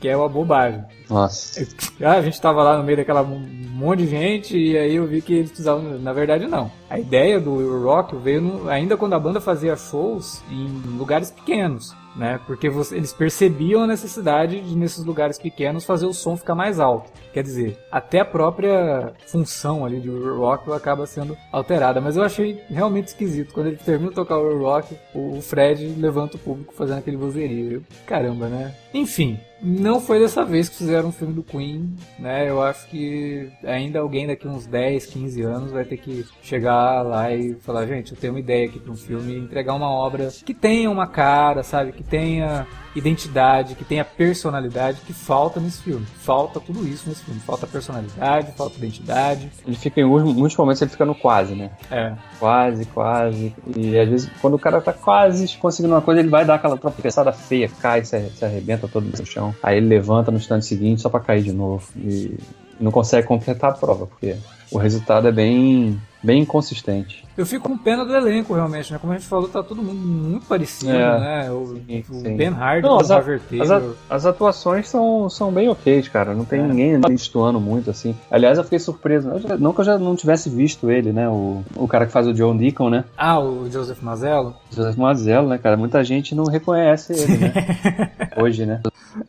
[0.00, 0.84] Que é uma bobagem.
[1.08, 1.66] Nossa.
[2.02, 5.22] Ah, a gente tava lá no meio daquela monte de gente e aí eu vi
[5.22, 5.98] que eles precisavam.
[6.00, 6.70] Na verdade, não.
[6.90, 10.66] A ideia do rock veio no, ainda quando a banda fazia shows em
[10.98, 12.40] lugares pequenos né?
[12.46, 16.78] Porque você, eles percebiam a necessidade de, nesses lugares pequenos, fazer o som ficar mais
[16.78, 17.10] alto.
[17.32, 22.00] Quer dizer, até a própria função ali de rock acaba sendo alterada.
[22.00, 23.54] Mas eu achei realmente esquisito.
[23.54, 27.84] Quando ele termina de tocar o rock, o Fred levanta o público fazendo aquele vozerio.
[28.06, 28.74] Caramba, né?
[28.92, 32.48] Enfim, não foi dessa vez que fizeram um filme do Queen, né?
[32.48, 37.32] Eu acho que ainda alguém daqui uns 10, 15 anos vai ter que chegar lá
[37.32, 40.52] e falar, gente, eu tenho uma ideia aqui para um filme entregar uma obra que
[40.52, 41.92] tenha uma cara, sabe?
[41.92, 46.06] Que tenha identidade, que tenha personalidade que falta nesse filme.
[46.06, 47.40] Falta tudo isso nesse filme.
[47.40, 49.50] Falta personalidade, falta identidade.
[49.66, 51.70] Ele fica em muitos momentos ele fica no quase, né?
[51.90, 52.14] É.
[52.38, 53.54] Quase, quase.
[53.76, 56.76] E às vezes quando o cara tá quase conseguindo uma coisa, ele vai dar aquela
[56.76, 59.54] tropeçada feia, cai, se, arrebenta todo no chão.
[59.62, 61.86] Aí ele levanta no instante seguinte só para cair de novo.
[61.96, 62.36] E
[62.78, 64.36] não consegue completar a prova, porque
[64.70, 67.24] o resultado é bem bem inconsistente.
[67.36, 68.98] Eu fico com pena do elenco, realmente, né?
[68.98, 71.50] Como a gente falou, tá todo mundo muito parecido, é, né?
[71.50, 72.36] O, sim, o sim.
[72.36, 76.34] Ben Hardy Não, as, as, as, atuações são, são bem ok, cara.
[76.34, 76.66] Não tem é.
[76.66, 78.14] ninguém destoando muito, assim.
[78.30, 79.30] Aliás, eu fiquei surpreso.
[79.30, 81.28] Eu não que eu já não tivesse visto ele, né?
[81.28, 83.04] O, o cara que faz o John Deacon, né?
[83.16, 84.54] Ah, o Joseph Mazzello?
[84.70, 85.76] Joseph Mazzello, né, cara?
[85.76, 87.52] Muita gente não reconhece ele, né?
[88.36, 88.80] Hoje, né?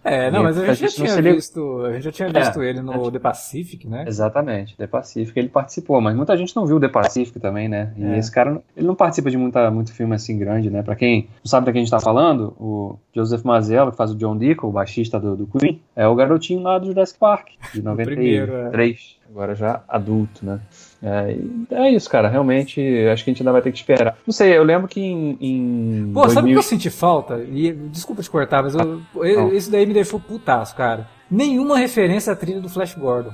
[0.03, 2.61] É, não, mas a gente, a gente já tinha visto, a gente já tinha visto
[2.61, 4.05] é, ele no The Pacific, né?
[4.07, 7.92] Exatamente, The Pacific ele participou, mas muita gente não viu The Pacific também, né?
[7.97, 8.17] E é.
[8.17, 10.81] esse cara, ele não participa de muita, muito filme assim grande, né?
[10.81, 14.11] Pra quem não sabe da que a gente tá falando, o Joseph Mazzello, que faz
[14.11, 17.49] o John Deacon, o baixista do, do Queen, é o garotinho lá do Jurassic Park,
[17.73, 18.95] de 93, primeiro, é.
[19.29, 20.59] agora já adulto, né?
[21.01, 21.37] É,
[21.71, 22.29] é, isso, cara.
[22.29, 22.81] Realmente,
[23.11, 24.17] acho que a gente ainda vai ter que esperar.
[24.25, 25.37] Não sei, eu lembro que em.
[25.41, 26.29] em Pô, 2000...
[26.29, 27.43] sabe o que eu senti falta?
[27.43, 31.07] E, desculpa te cortar, mas eu, ah, esse daí me deixou putaço, cara.
[31.29, 33.33] Nenhuma referência à trilha do Flash Gordon.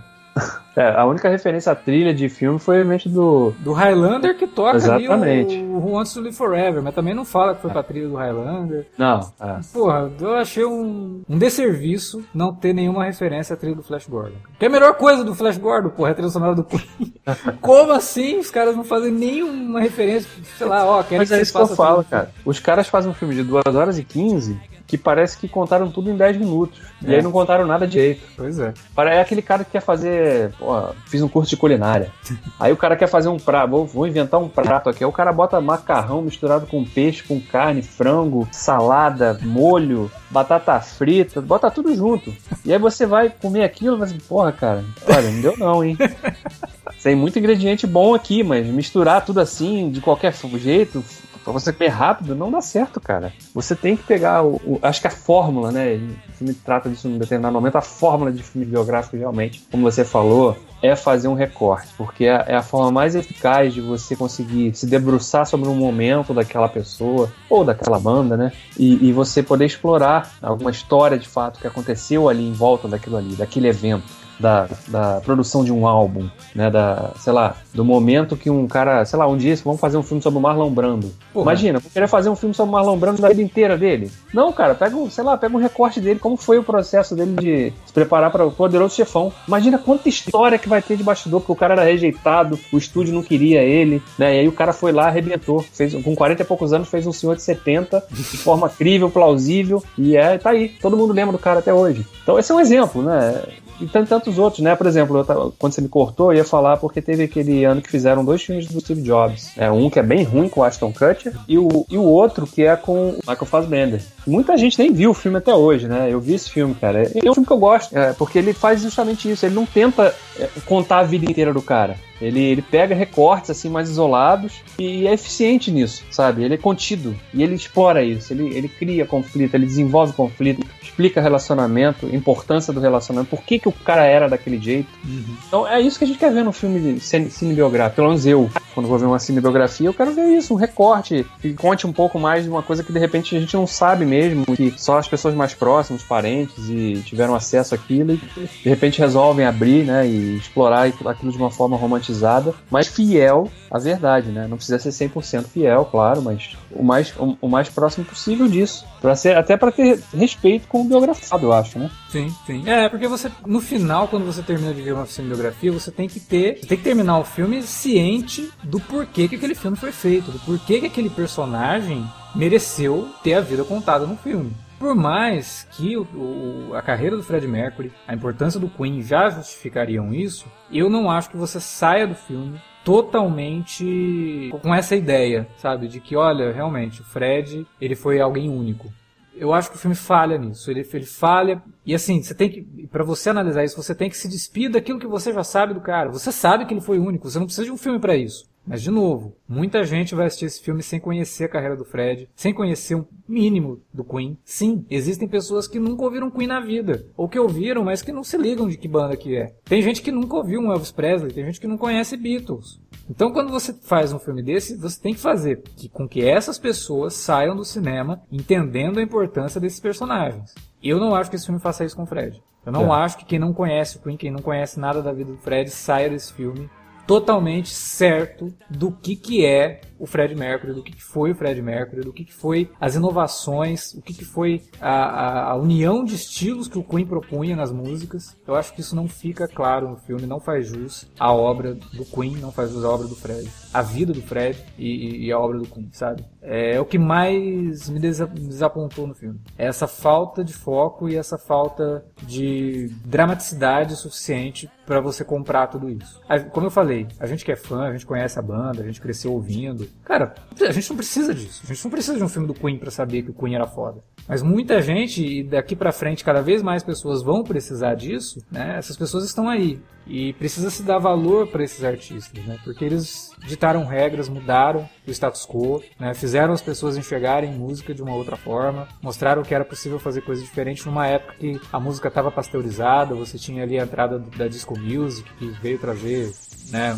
[0.76, 3.52] É, a única referência à trilha de filme foi realmente do.
[3.60, 5.56] Do Highlander que toca Exatamente.
[5.56, 8.08] ali o, o Wants to Live Forever, mas também não fala que foi pra trilha
[8.08, 8.88] do Highlander.
[8.98, 9.20] Não.
[9.42, 9.60] É.
[9.74, 14.38] Porra, eu achei um, um desserviço não ter nenhuma referência à trilha do Flash Gordon.
[14.58, 17.14] Que é a melhor coisa do Flash Gordon, porra, é a trilha sonora do Queen.
[17.60, 20.30] Como assim os caras não fazem nenhuma referência?
[20.58, 22.32] Sei lá, ó, querem Mas que é isso que eu falo, cara.
[22.46, 26.10] Os caras fazem um filme de 2 horas e 15 que parece que contaram tudo
[26.10, 26.82] em 10 minutos.
[27.06, 27.12] É.
[27.12, 28.24] E aí não contaram nada direito.
[28.36, 28.74] Pois é.
[28.98, 30.52] É aquele cara que quer fazer.
[30.58, 32.12] Pô, fiz um curso de culinária.
[32.60, 33.70] aí o cara quer fazer um prato.
[33.70, 35.04] Vou, vou, inventar um prato aqui.
[35.04, 41.40] Aí o cara bota macarrão misturado com peixe, com carne, frango, salada, molho, batata frita,
[41.40, 42.34] bota tudo junto.
[42.66, 45.84] E aí você vai comer aquilo e vai assim, porra, cara, olha, não deu não,
[45.84, 45.96] hein?
[47.02, 51.04] Tem muito ingrediente bom aqui, mas misturar tudo assim, de qualquer jeito,
[51.44, 53.34] Pra você comer rápido, não dá certo, cara.
[53.54, 55.96] Você tem que pegar o, o, Acho que a fórmula, né?
[56.30, 57.78] O filme trata disso em um determinado momento.
[57.78, 62.46] A fórmula de filme biográfico, realmente, como você falou, é fazer um recorte, porque é,
[62.48, 67.32] é a forma mais eficaz de você conseguir se debruçar sobre um momento daquela pessoa
[67.50, 68.52] ou daquela banda, né?
[68.78, 73.18] E, e você poder explorar alguma história de fato que aconteceu ali em volta daquilo
[73.18, 76.70] ali, daquele evento da, da produção de um álbum, né?
[76.70, 80.04] Da, sei lá, do momento que um cara, sei lá, um dia vamos fazer um
[80.04, 81.12] filme sobre o Marlon Brando.
[81.34, 81.52] Porra.
[81.52, 84.12] Imagina, vou querer fazer um filme sobre o Marlon Brando da vida inteira dele.
[84.34, 87.36] Não, cara, pega um, sei lá, pega um recorte dele, como foi o processo dele
[87.36, 89.34] de se preparar para o Poderoso Chefão.
[89.48, 93.14] Imagina quanta história que vai ter de bastidor, porque o cara era rejeitado, o estúdio
[93.14, 94.36] não queria ele, né?
[94.36, 97.12] E aí o cara foi lá, arrebentou, fez, com 40 e poucos anos, fez um
[97.12, 100.70] senhor de 70, de forma crível, plausível, e é, tá aí.
[100.70, 102.06] Todo mundo lembra do cara até hoje.
[102.24, 103.42] Então esse é um exemplo, né?
[103.80, 104.76] E tantos outros, né?
[104.76, 107.90] Por exemplo, tava, quando você me cortou, eu ia falar porque teve aquele ano que
[107.90, 109.52] fizeram dois filmes do Steve Jobs.
[109.58, 112.46] É, um que é bem ruim com o Ashton Kutcher e o, e o outro
[112.46, 114.02] que é com o Michael Fassbender.
[114.28, 116.08] Muita gente nem viu o filme até hoje, né?
[116.12, 117.04] Eu vi esse filme, cara.
[117.04, 119.46] É um filme que eu gosto, é, porque ele faz justamente isso.
[119.46, 121.96] Ele não tenta é, contar a vida inteira do cara.
[122.22, 126.44] Ele, ele pega recortes assim mais isolados e é eficiente nisso, sabe?
[126.44, 128.34] Ele é contido e ele explora isso.
[128.34, 130.66] Ele, ele cria conflito, ele desenvolve conflito,
[131.00, 134.90] explica relacionamento, importância do relacionamento, por que, que o cara era daquele jeito.
[135.06, 135.36] Uhum.
[135.48, 137.96] Então é isso que a gente quer ver no filme de cinebiográfico.
[137.96, 141.54] Pelo menos eu, quando vou ver uma cinebiografia, eu quero ver isso, um recorte que
[141.54, 144.46] conte um pouco mais de uma coisa que de repente a gente não sabe mesmo,
[144.46, 149.46] que só as pessoas mais próximas, parentes e tiveram acesso àquilo e de repente resolvem
[149.46, 154.48] abrir, né, e explorar aquilo de uma forma romantizada, mas fiel à verdade, né?
[154.50, 158.86] Não precisa ser 100% fiel, claro, mas o mais, o, o mais próximo possível disso,
[159.02, 161.90] para ser até para ter respeito com o biografado, eu acho, né?
[162.10, 162.68] Sim, sim.
[162.68, 166.20] É, porque você no final, quando você termina de ver uma cinebiografia, você tem que
[166.20, 170.40] ter, tem que terminar o filme ciente do porquê que aquele filme foi feito, do
[170.40, 174.52] porquê que aquele personagem mereceu ter a vida contada no filme.
[174.80, 179.30] Por mais que o, o, a carreira do Fred Mercury, a importância do Queen já
[179.30, 185.88] justificariam isso, eu não acho que você saia do filme totalmente com essa ideia, sabe,
[185.88, 188.92] de que olha, realmente o Fred, ele foi alguém único.
[189.38, 190.72] Eu acho que o filme falha nisso.
[190.72, 191.62] Ele, ele falha.
[191.86, 192.88] E assim, você tem que.
[192.92, 195.80] para você analisar isso, você tem que se despir daquilo que você já sabe do
[195.80, 196.10] cara.
[196.10, 197.30] Você sabe que ele foi único.
[197.30, 198.49] Você não precisa de um filme para isso.
[198.66, 202.30] Mas, de novo, muita gente vai assistir esse filme sem conhecer a carreira do Fred,
[202.36, 204.38] sem conhecer um mínimo do Queen.
[204.44, 208.24] Sim, existem pessoas que nunca ouviram Queen na vida, ou que ouviram, mas que não
[208.24, 209.56] se ligam de que banda que é.
[209.66, 212.80] Tem gente que nunca ouviu um Elvis Presley, tem gente que não conhece Beatles.
[213.10, 216.60] Então, quando você faz um filme desse, você tem que fazer que, com que essas
[216.60, 220.54] pessoas saiam do cinema entendendo a importância desses personagens.
[220.82, 222.42] Eu não acho que esse filme faça isso com o Fred.
[222.64, 223.00] Eu não é.
[223.00, 225.72] acho que quem não conhece o Queen, quem não conhece nada da vida do Fred,
[225.72, 226.70] saia desse filme
[227.10, 231.62] totalmente certo do que, que é o Fred Mercury, do que, que foi o Fred
[231.62, 236.16] Mercury, do que, que foi as inovações, o que, que foi a, a, união de
[236.16, 238.38] estilos que o Queen propunha nas músicas.
[238.48, 242.06] Eu acho que isso não fica claro no filme, não faz jus à obra do
[242.06, 245.38] Queen, não faz jus à obra do Fred, a vida do Fred e, e a
[245.38, 246.24] obra do Queen, sabe?
[246.42, 249.40] É o que mais me desapontou no filme.
[249.58, 255.90] É essa falta de foco e essa falta de dramaticidade suficiente para você comprar tudo
[255.90, 256.20] isso.
[256.52, 259.02] Como eu falei, a gente que é fã, a gente conhece a banda, a gente
[259.02, 261.62] cresceu ouvindo, Cara, a gente não precisa disso.
[261.64, 263.68] A gente não precisa de um filme do Queen para saber que o Queen era
[263.68, 264.04] foda.
[264.28, 268.76] Mas muita gente, e daqui para frente cada vez mais pessoas vão precisar disso, né?
[268.78, 269.80] Essas pessoas estão aí.
[270.08, 272.58] E precisa se dar valor para esses artistas, né?
[272.64, 276.14] Porque eles ditaram regras, mudaram o status quo, né?
[276.16, 280.44] fizeram as pessoas enxergarem música de uma outra forma, mostraram que era possível fazer coisas
[280.44, 284.78] diferentes numa época que a música estava pasteurizada, você tinha ali a entrada da disco
[284.80, 286.32] music que veio trazer,
[286.72, 286.96] né,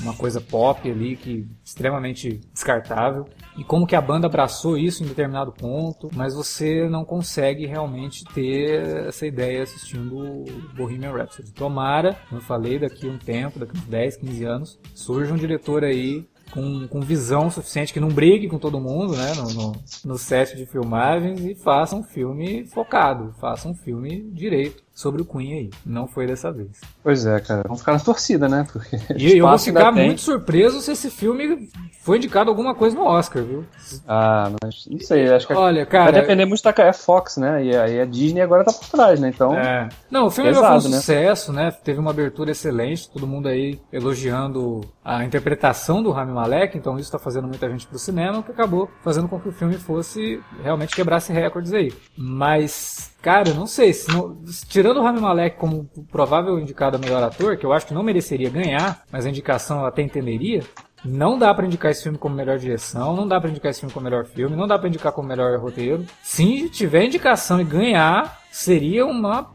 [0.00, 5.06] uma coisa pop ali que extremamente descartável e como que a banda abraçou isso em
[5.06, 10.44] determinado ponto, mas você não consegue realmente ter essa ideia assistindo
[10.74, 11.52] Bohemian Rhapsody.
[11.52, 15.36] Tomara, como eu falei, daqui a um tempo, daqui uns 10, 15 anos, surja um
[15.36, 19.72] diretor aí com, com visão suficiente, que não brigue com todo mundo, né, no, no,
[20.04, 25.24] no set de filmagens e faça um filme focado, faça um filme direito sobre o
[25.24, 25.70] Queen aí.
[25.84, 26.68] Não foi dessa vez.
[27.02, 27.62] Pois é, cara.
[27.64, 28.66] Vamos ficar na torcida, né?
[28.70, 31.70] Porque e eu vou ficar muito surpreso se esse filme
[32.02, 33.64] foi indicado alguma coisa no Oscar, viu?
[34.06, 35.32] Ah, mas não sei.
[35.32, 37.64] Acho que Olha, cara, vai depender muito da é Fox, né?
[37.64, 39.30] E aí a Disney agora tá por trás, né?
[39.30, 39.58] Então.
[39.58, 39.88] É.
[40.10, 40.98] Não, o filme pesado, foi um né?
[40.98, 41.70] sucesso, né?
[41.70, 47.10] Teve uma abertura excelente, todo mundo aí elogiando a interpretação do Rami Malek, então isso
[47.10, 50.94] tá fazendo muita gente pro cinema, que acabou fazendo com que o filme fosse realmente
[50.94, 51.90] quebrasse recordes aí.
[52.16, 53.92] Mas Cara, não sei.
[53.92, 57.86] Se não, tirando o Rami Malek como provável indicado a melhor ator, que eu acho
[57.86, 60.62] que não mereceria ganhar, mas a indicação eu até entenderia,
[61.04, 63.92] não dá para indicar esse filme como melhor direção, não dá para indicar esse filme
[63.92, 66.04] como melhor filme, não dá para indicar como melhor roteiro.
[66.22, 69.50] Se tiver indicação e ganhar, seria uma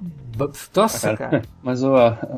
[0.76, 1.44] nossa, cara.
[1.64, 1.94] Mas o,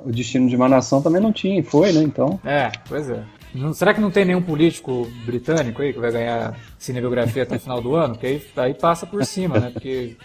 [0.05, 2.03] o destino de uma nação também não tinha, foi, né?
[2.03, 2.39] Então.
[2.45, 3.23] É, pois é.
[3.55, 7.59] Não, será que não tem nenhum político britânico aí que vai ganhar cinebiografia até o
[7.59, 8.15] final do ano?
[8.15, 9.71] Que aí, aí passa por cima, né?
[9.71, 10.15] Porque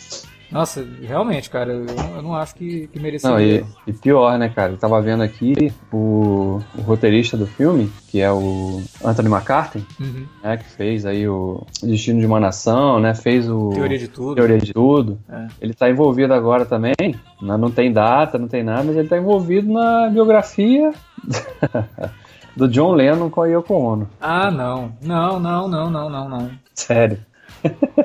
[0.52, 1.86] nossa, realmente, cara, eu,
[2.16, 3.30] eu não acho que, que merecia.
[3.30, 4.72] Não, e, e, pior, né, cara?
[4.72, 10.26] Eu tava vendo aqui o, o, roteirista do filme, que é o Anthony McCarthy, uhum.
[10.44, 13.14] né, que fez aí o Destino de uma Nação, né?
[13.14, 13.70] Fez o.
[13.70, 14.34] Teoria de Tudo.
[14.34, 15.18] Teoria de Tudo.
[15.26, 15.46] É.
[15.58, 19.16] Ele tá envolvido agora também, né, não tem data, não tem nada, mas ele tá
[19.16, 20.92] envolvido na biografia.
[22.54, 24.10] do John Lennon com a Yoko Ono.
[24.20, 24.92] Ah, não.
[25.00, 26.50] Não, não, não, não, não, não.
[26.74, 27.18] Sério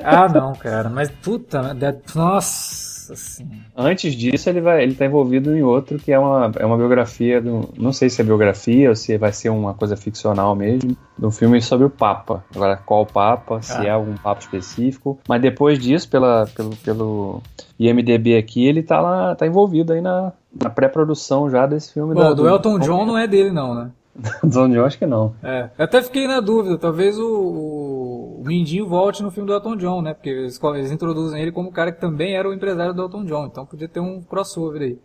[0.02, 1.76] ah, não, cara, mas puta,
[2.14, 3.48] nossa assim.
[3.76, 7.40] Antes disso, ele vai, ele tá envolvido em outro que é uma, é uma biografia,
[7.40, 11.26] do, não sei se é biografia ou se vai ser uma coisa ficcional mesmo, de
[11.26, 12.44] um filme sobre o Papa.
[12.54, 13.84] Agora, qual Papa, se ah.
[13.84, 15.18] é algum Papa específico.
[15.28, 17.42] Mas depois disso, pela, pelo, pelo
[17.78, 22.14] IMDB aqui, ele tá lá, tá envolvido aí na, na pré-produção já desse filme.
[22.14, 23.90] Bom, da, do, do Elton John não é dele não, né?
[24.42, 25.34] do John acho que não.
[25.42, 29.76] É, eu até fiquei na dúvida, talvez o o Mindinho volte no filme do Elton
[29.76, 30.14] John, né?
[30.14, 33.24] Porque eles, eles introduzem ele como o cara que também era o empresário do Elton
[33.24, 33.46] John.
[33.46, 34.98] Então podia ter um crossover aí.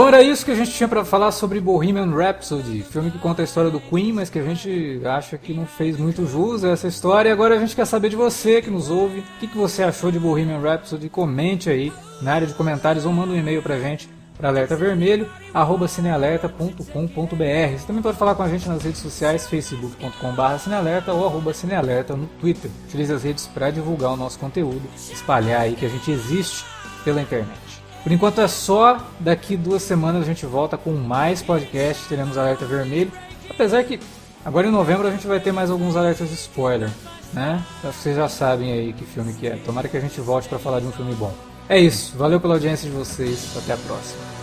[0.00, 3.42] Bom, era isso que a gente tinha para falar sobre Bohemian Rhapsody, filme que conta
[3.42, 6.70] a história do Queen, mas que a gente acha que não fez muito jus a
[6.70, 7.28] essa história.
[7.28, 9.82] E agora a gente quer saber de você que nos ouve, o que, que você
[9.82, 11.10] achou de Bohemian Rhapsody?
[11.10, 11.92] Comente aí
[12.22, 16.82] na área de comentários ou manda um e-mail pra gente para Alerta Vermelho, arroba cinealerta.com.br.
[16.86, 22.16] Você também pode falar com a gente nas redes sociais, facebook.com.br cinealerta ou arroba cinealerta
[22.16, 22.70] no Twitter.
[22.86, 26.64] Utilize as redes para divulgar o nosso conteúdo, espalhar aí que a gente existe
[27.04, 27.69] pela internet.
[28.02, 32.64] Por enquanto é só, daqui duas semanas a gente volta com mais podcasts, teremos Alerta
[32.64, 33.12] Vermelho,
[33.48, 34.00] apesar que
[34.44, 36.90] agora em novembro a gente vai ter mais alguns alertas de spoiler,
[37.32, 37.62] né?
[37.82, 39.56] Vocês já sabem aí que filme que é.
[39.56, 41.32] Tomara que a gente volte para falar de um filme bom.
[41.68, 44.40] É isso, valeu pela audiência de vocês, até a próxima.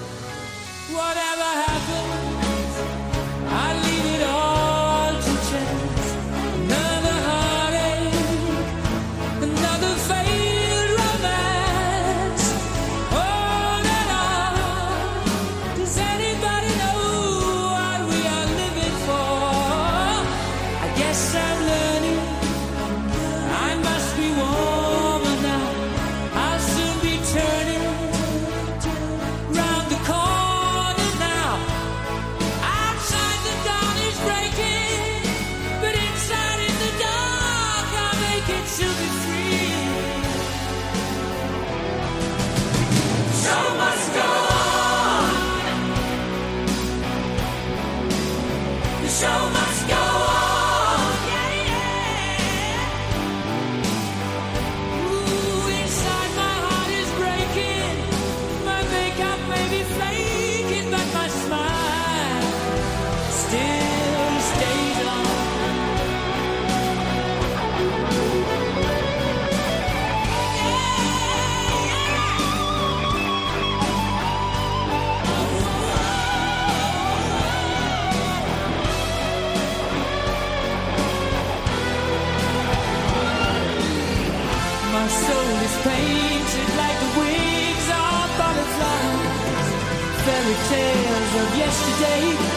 [91.99, 92.56] day.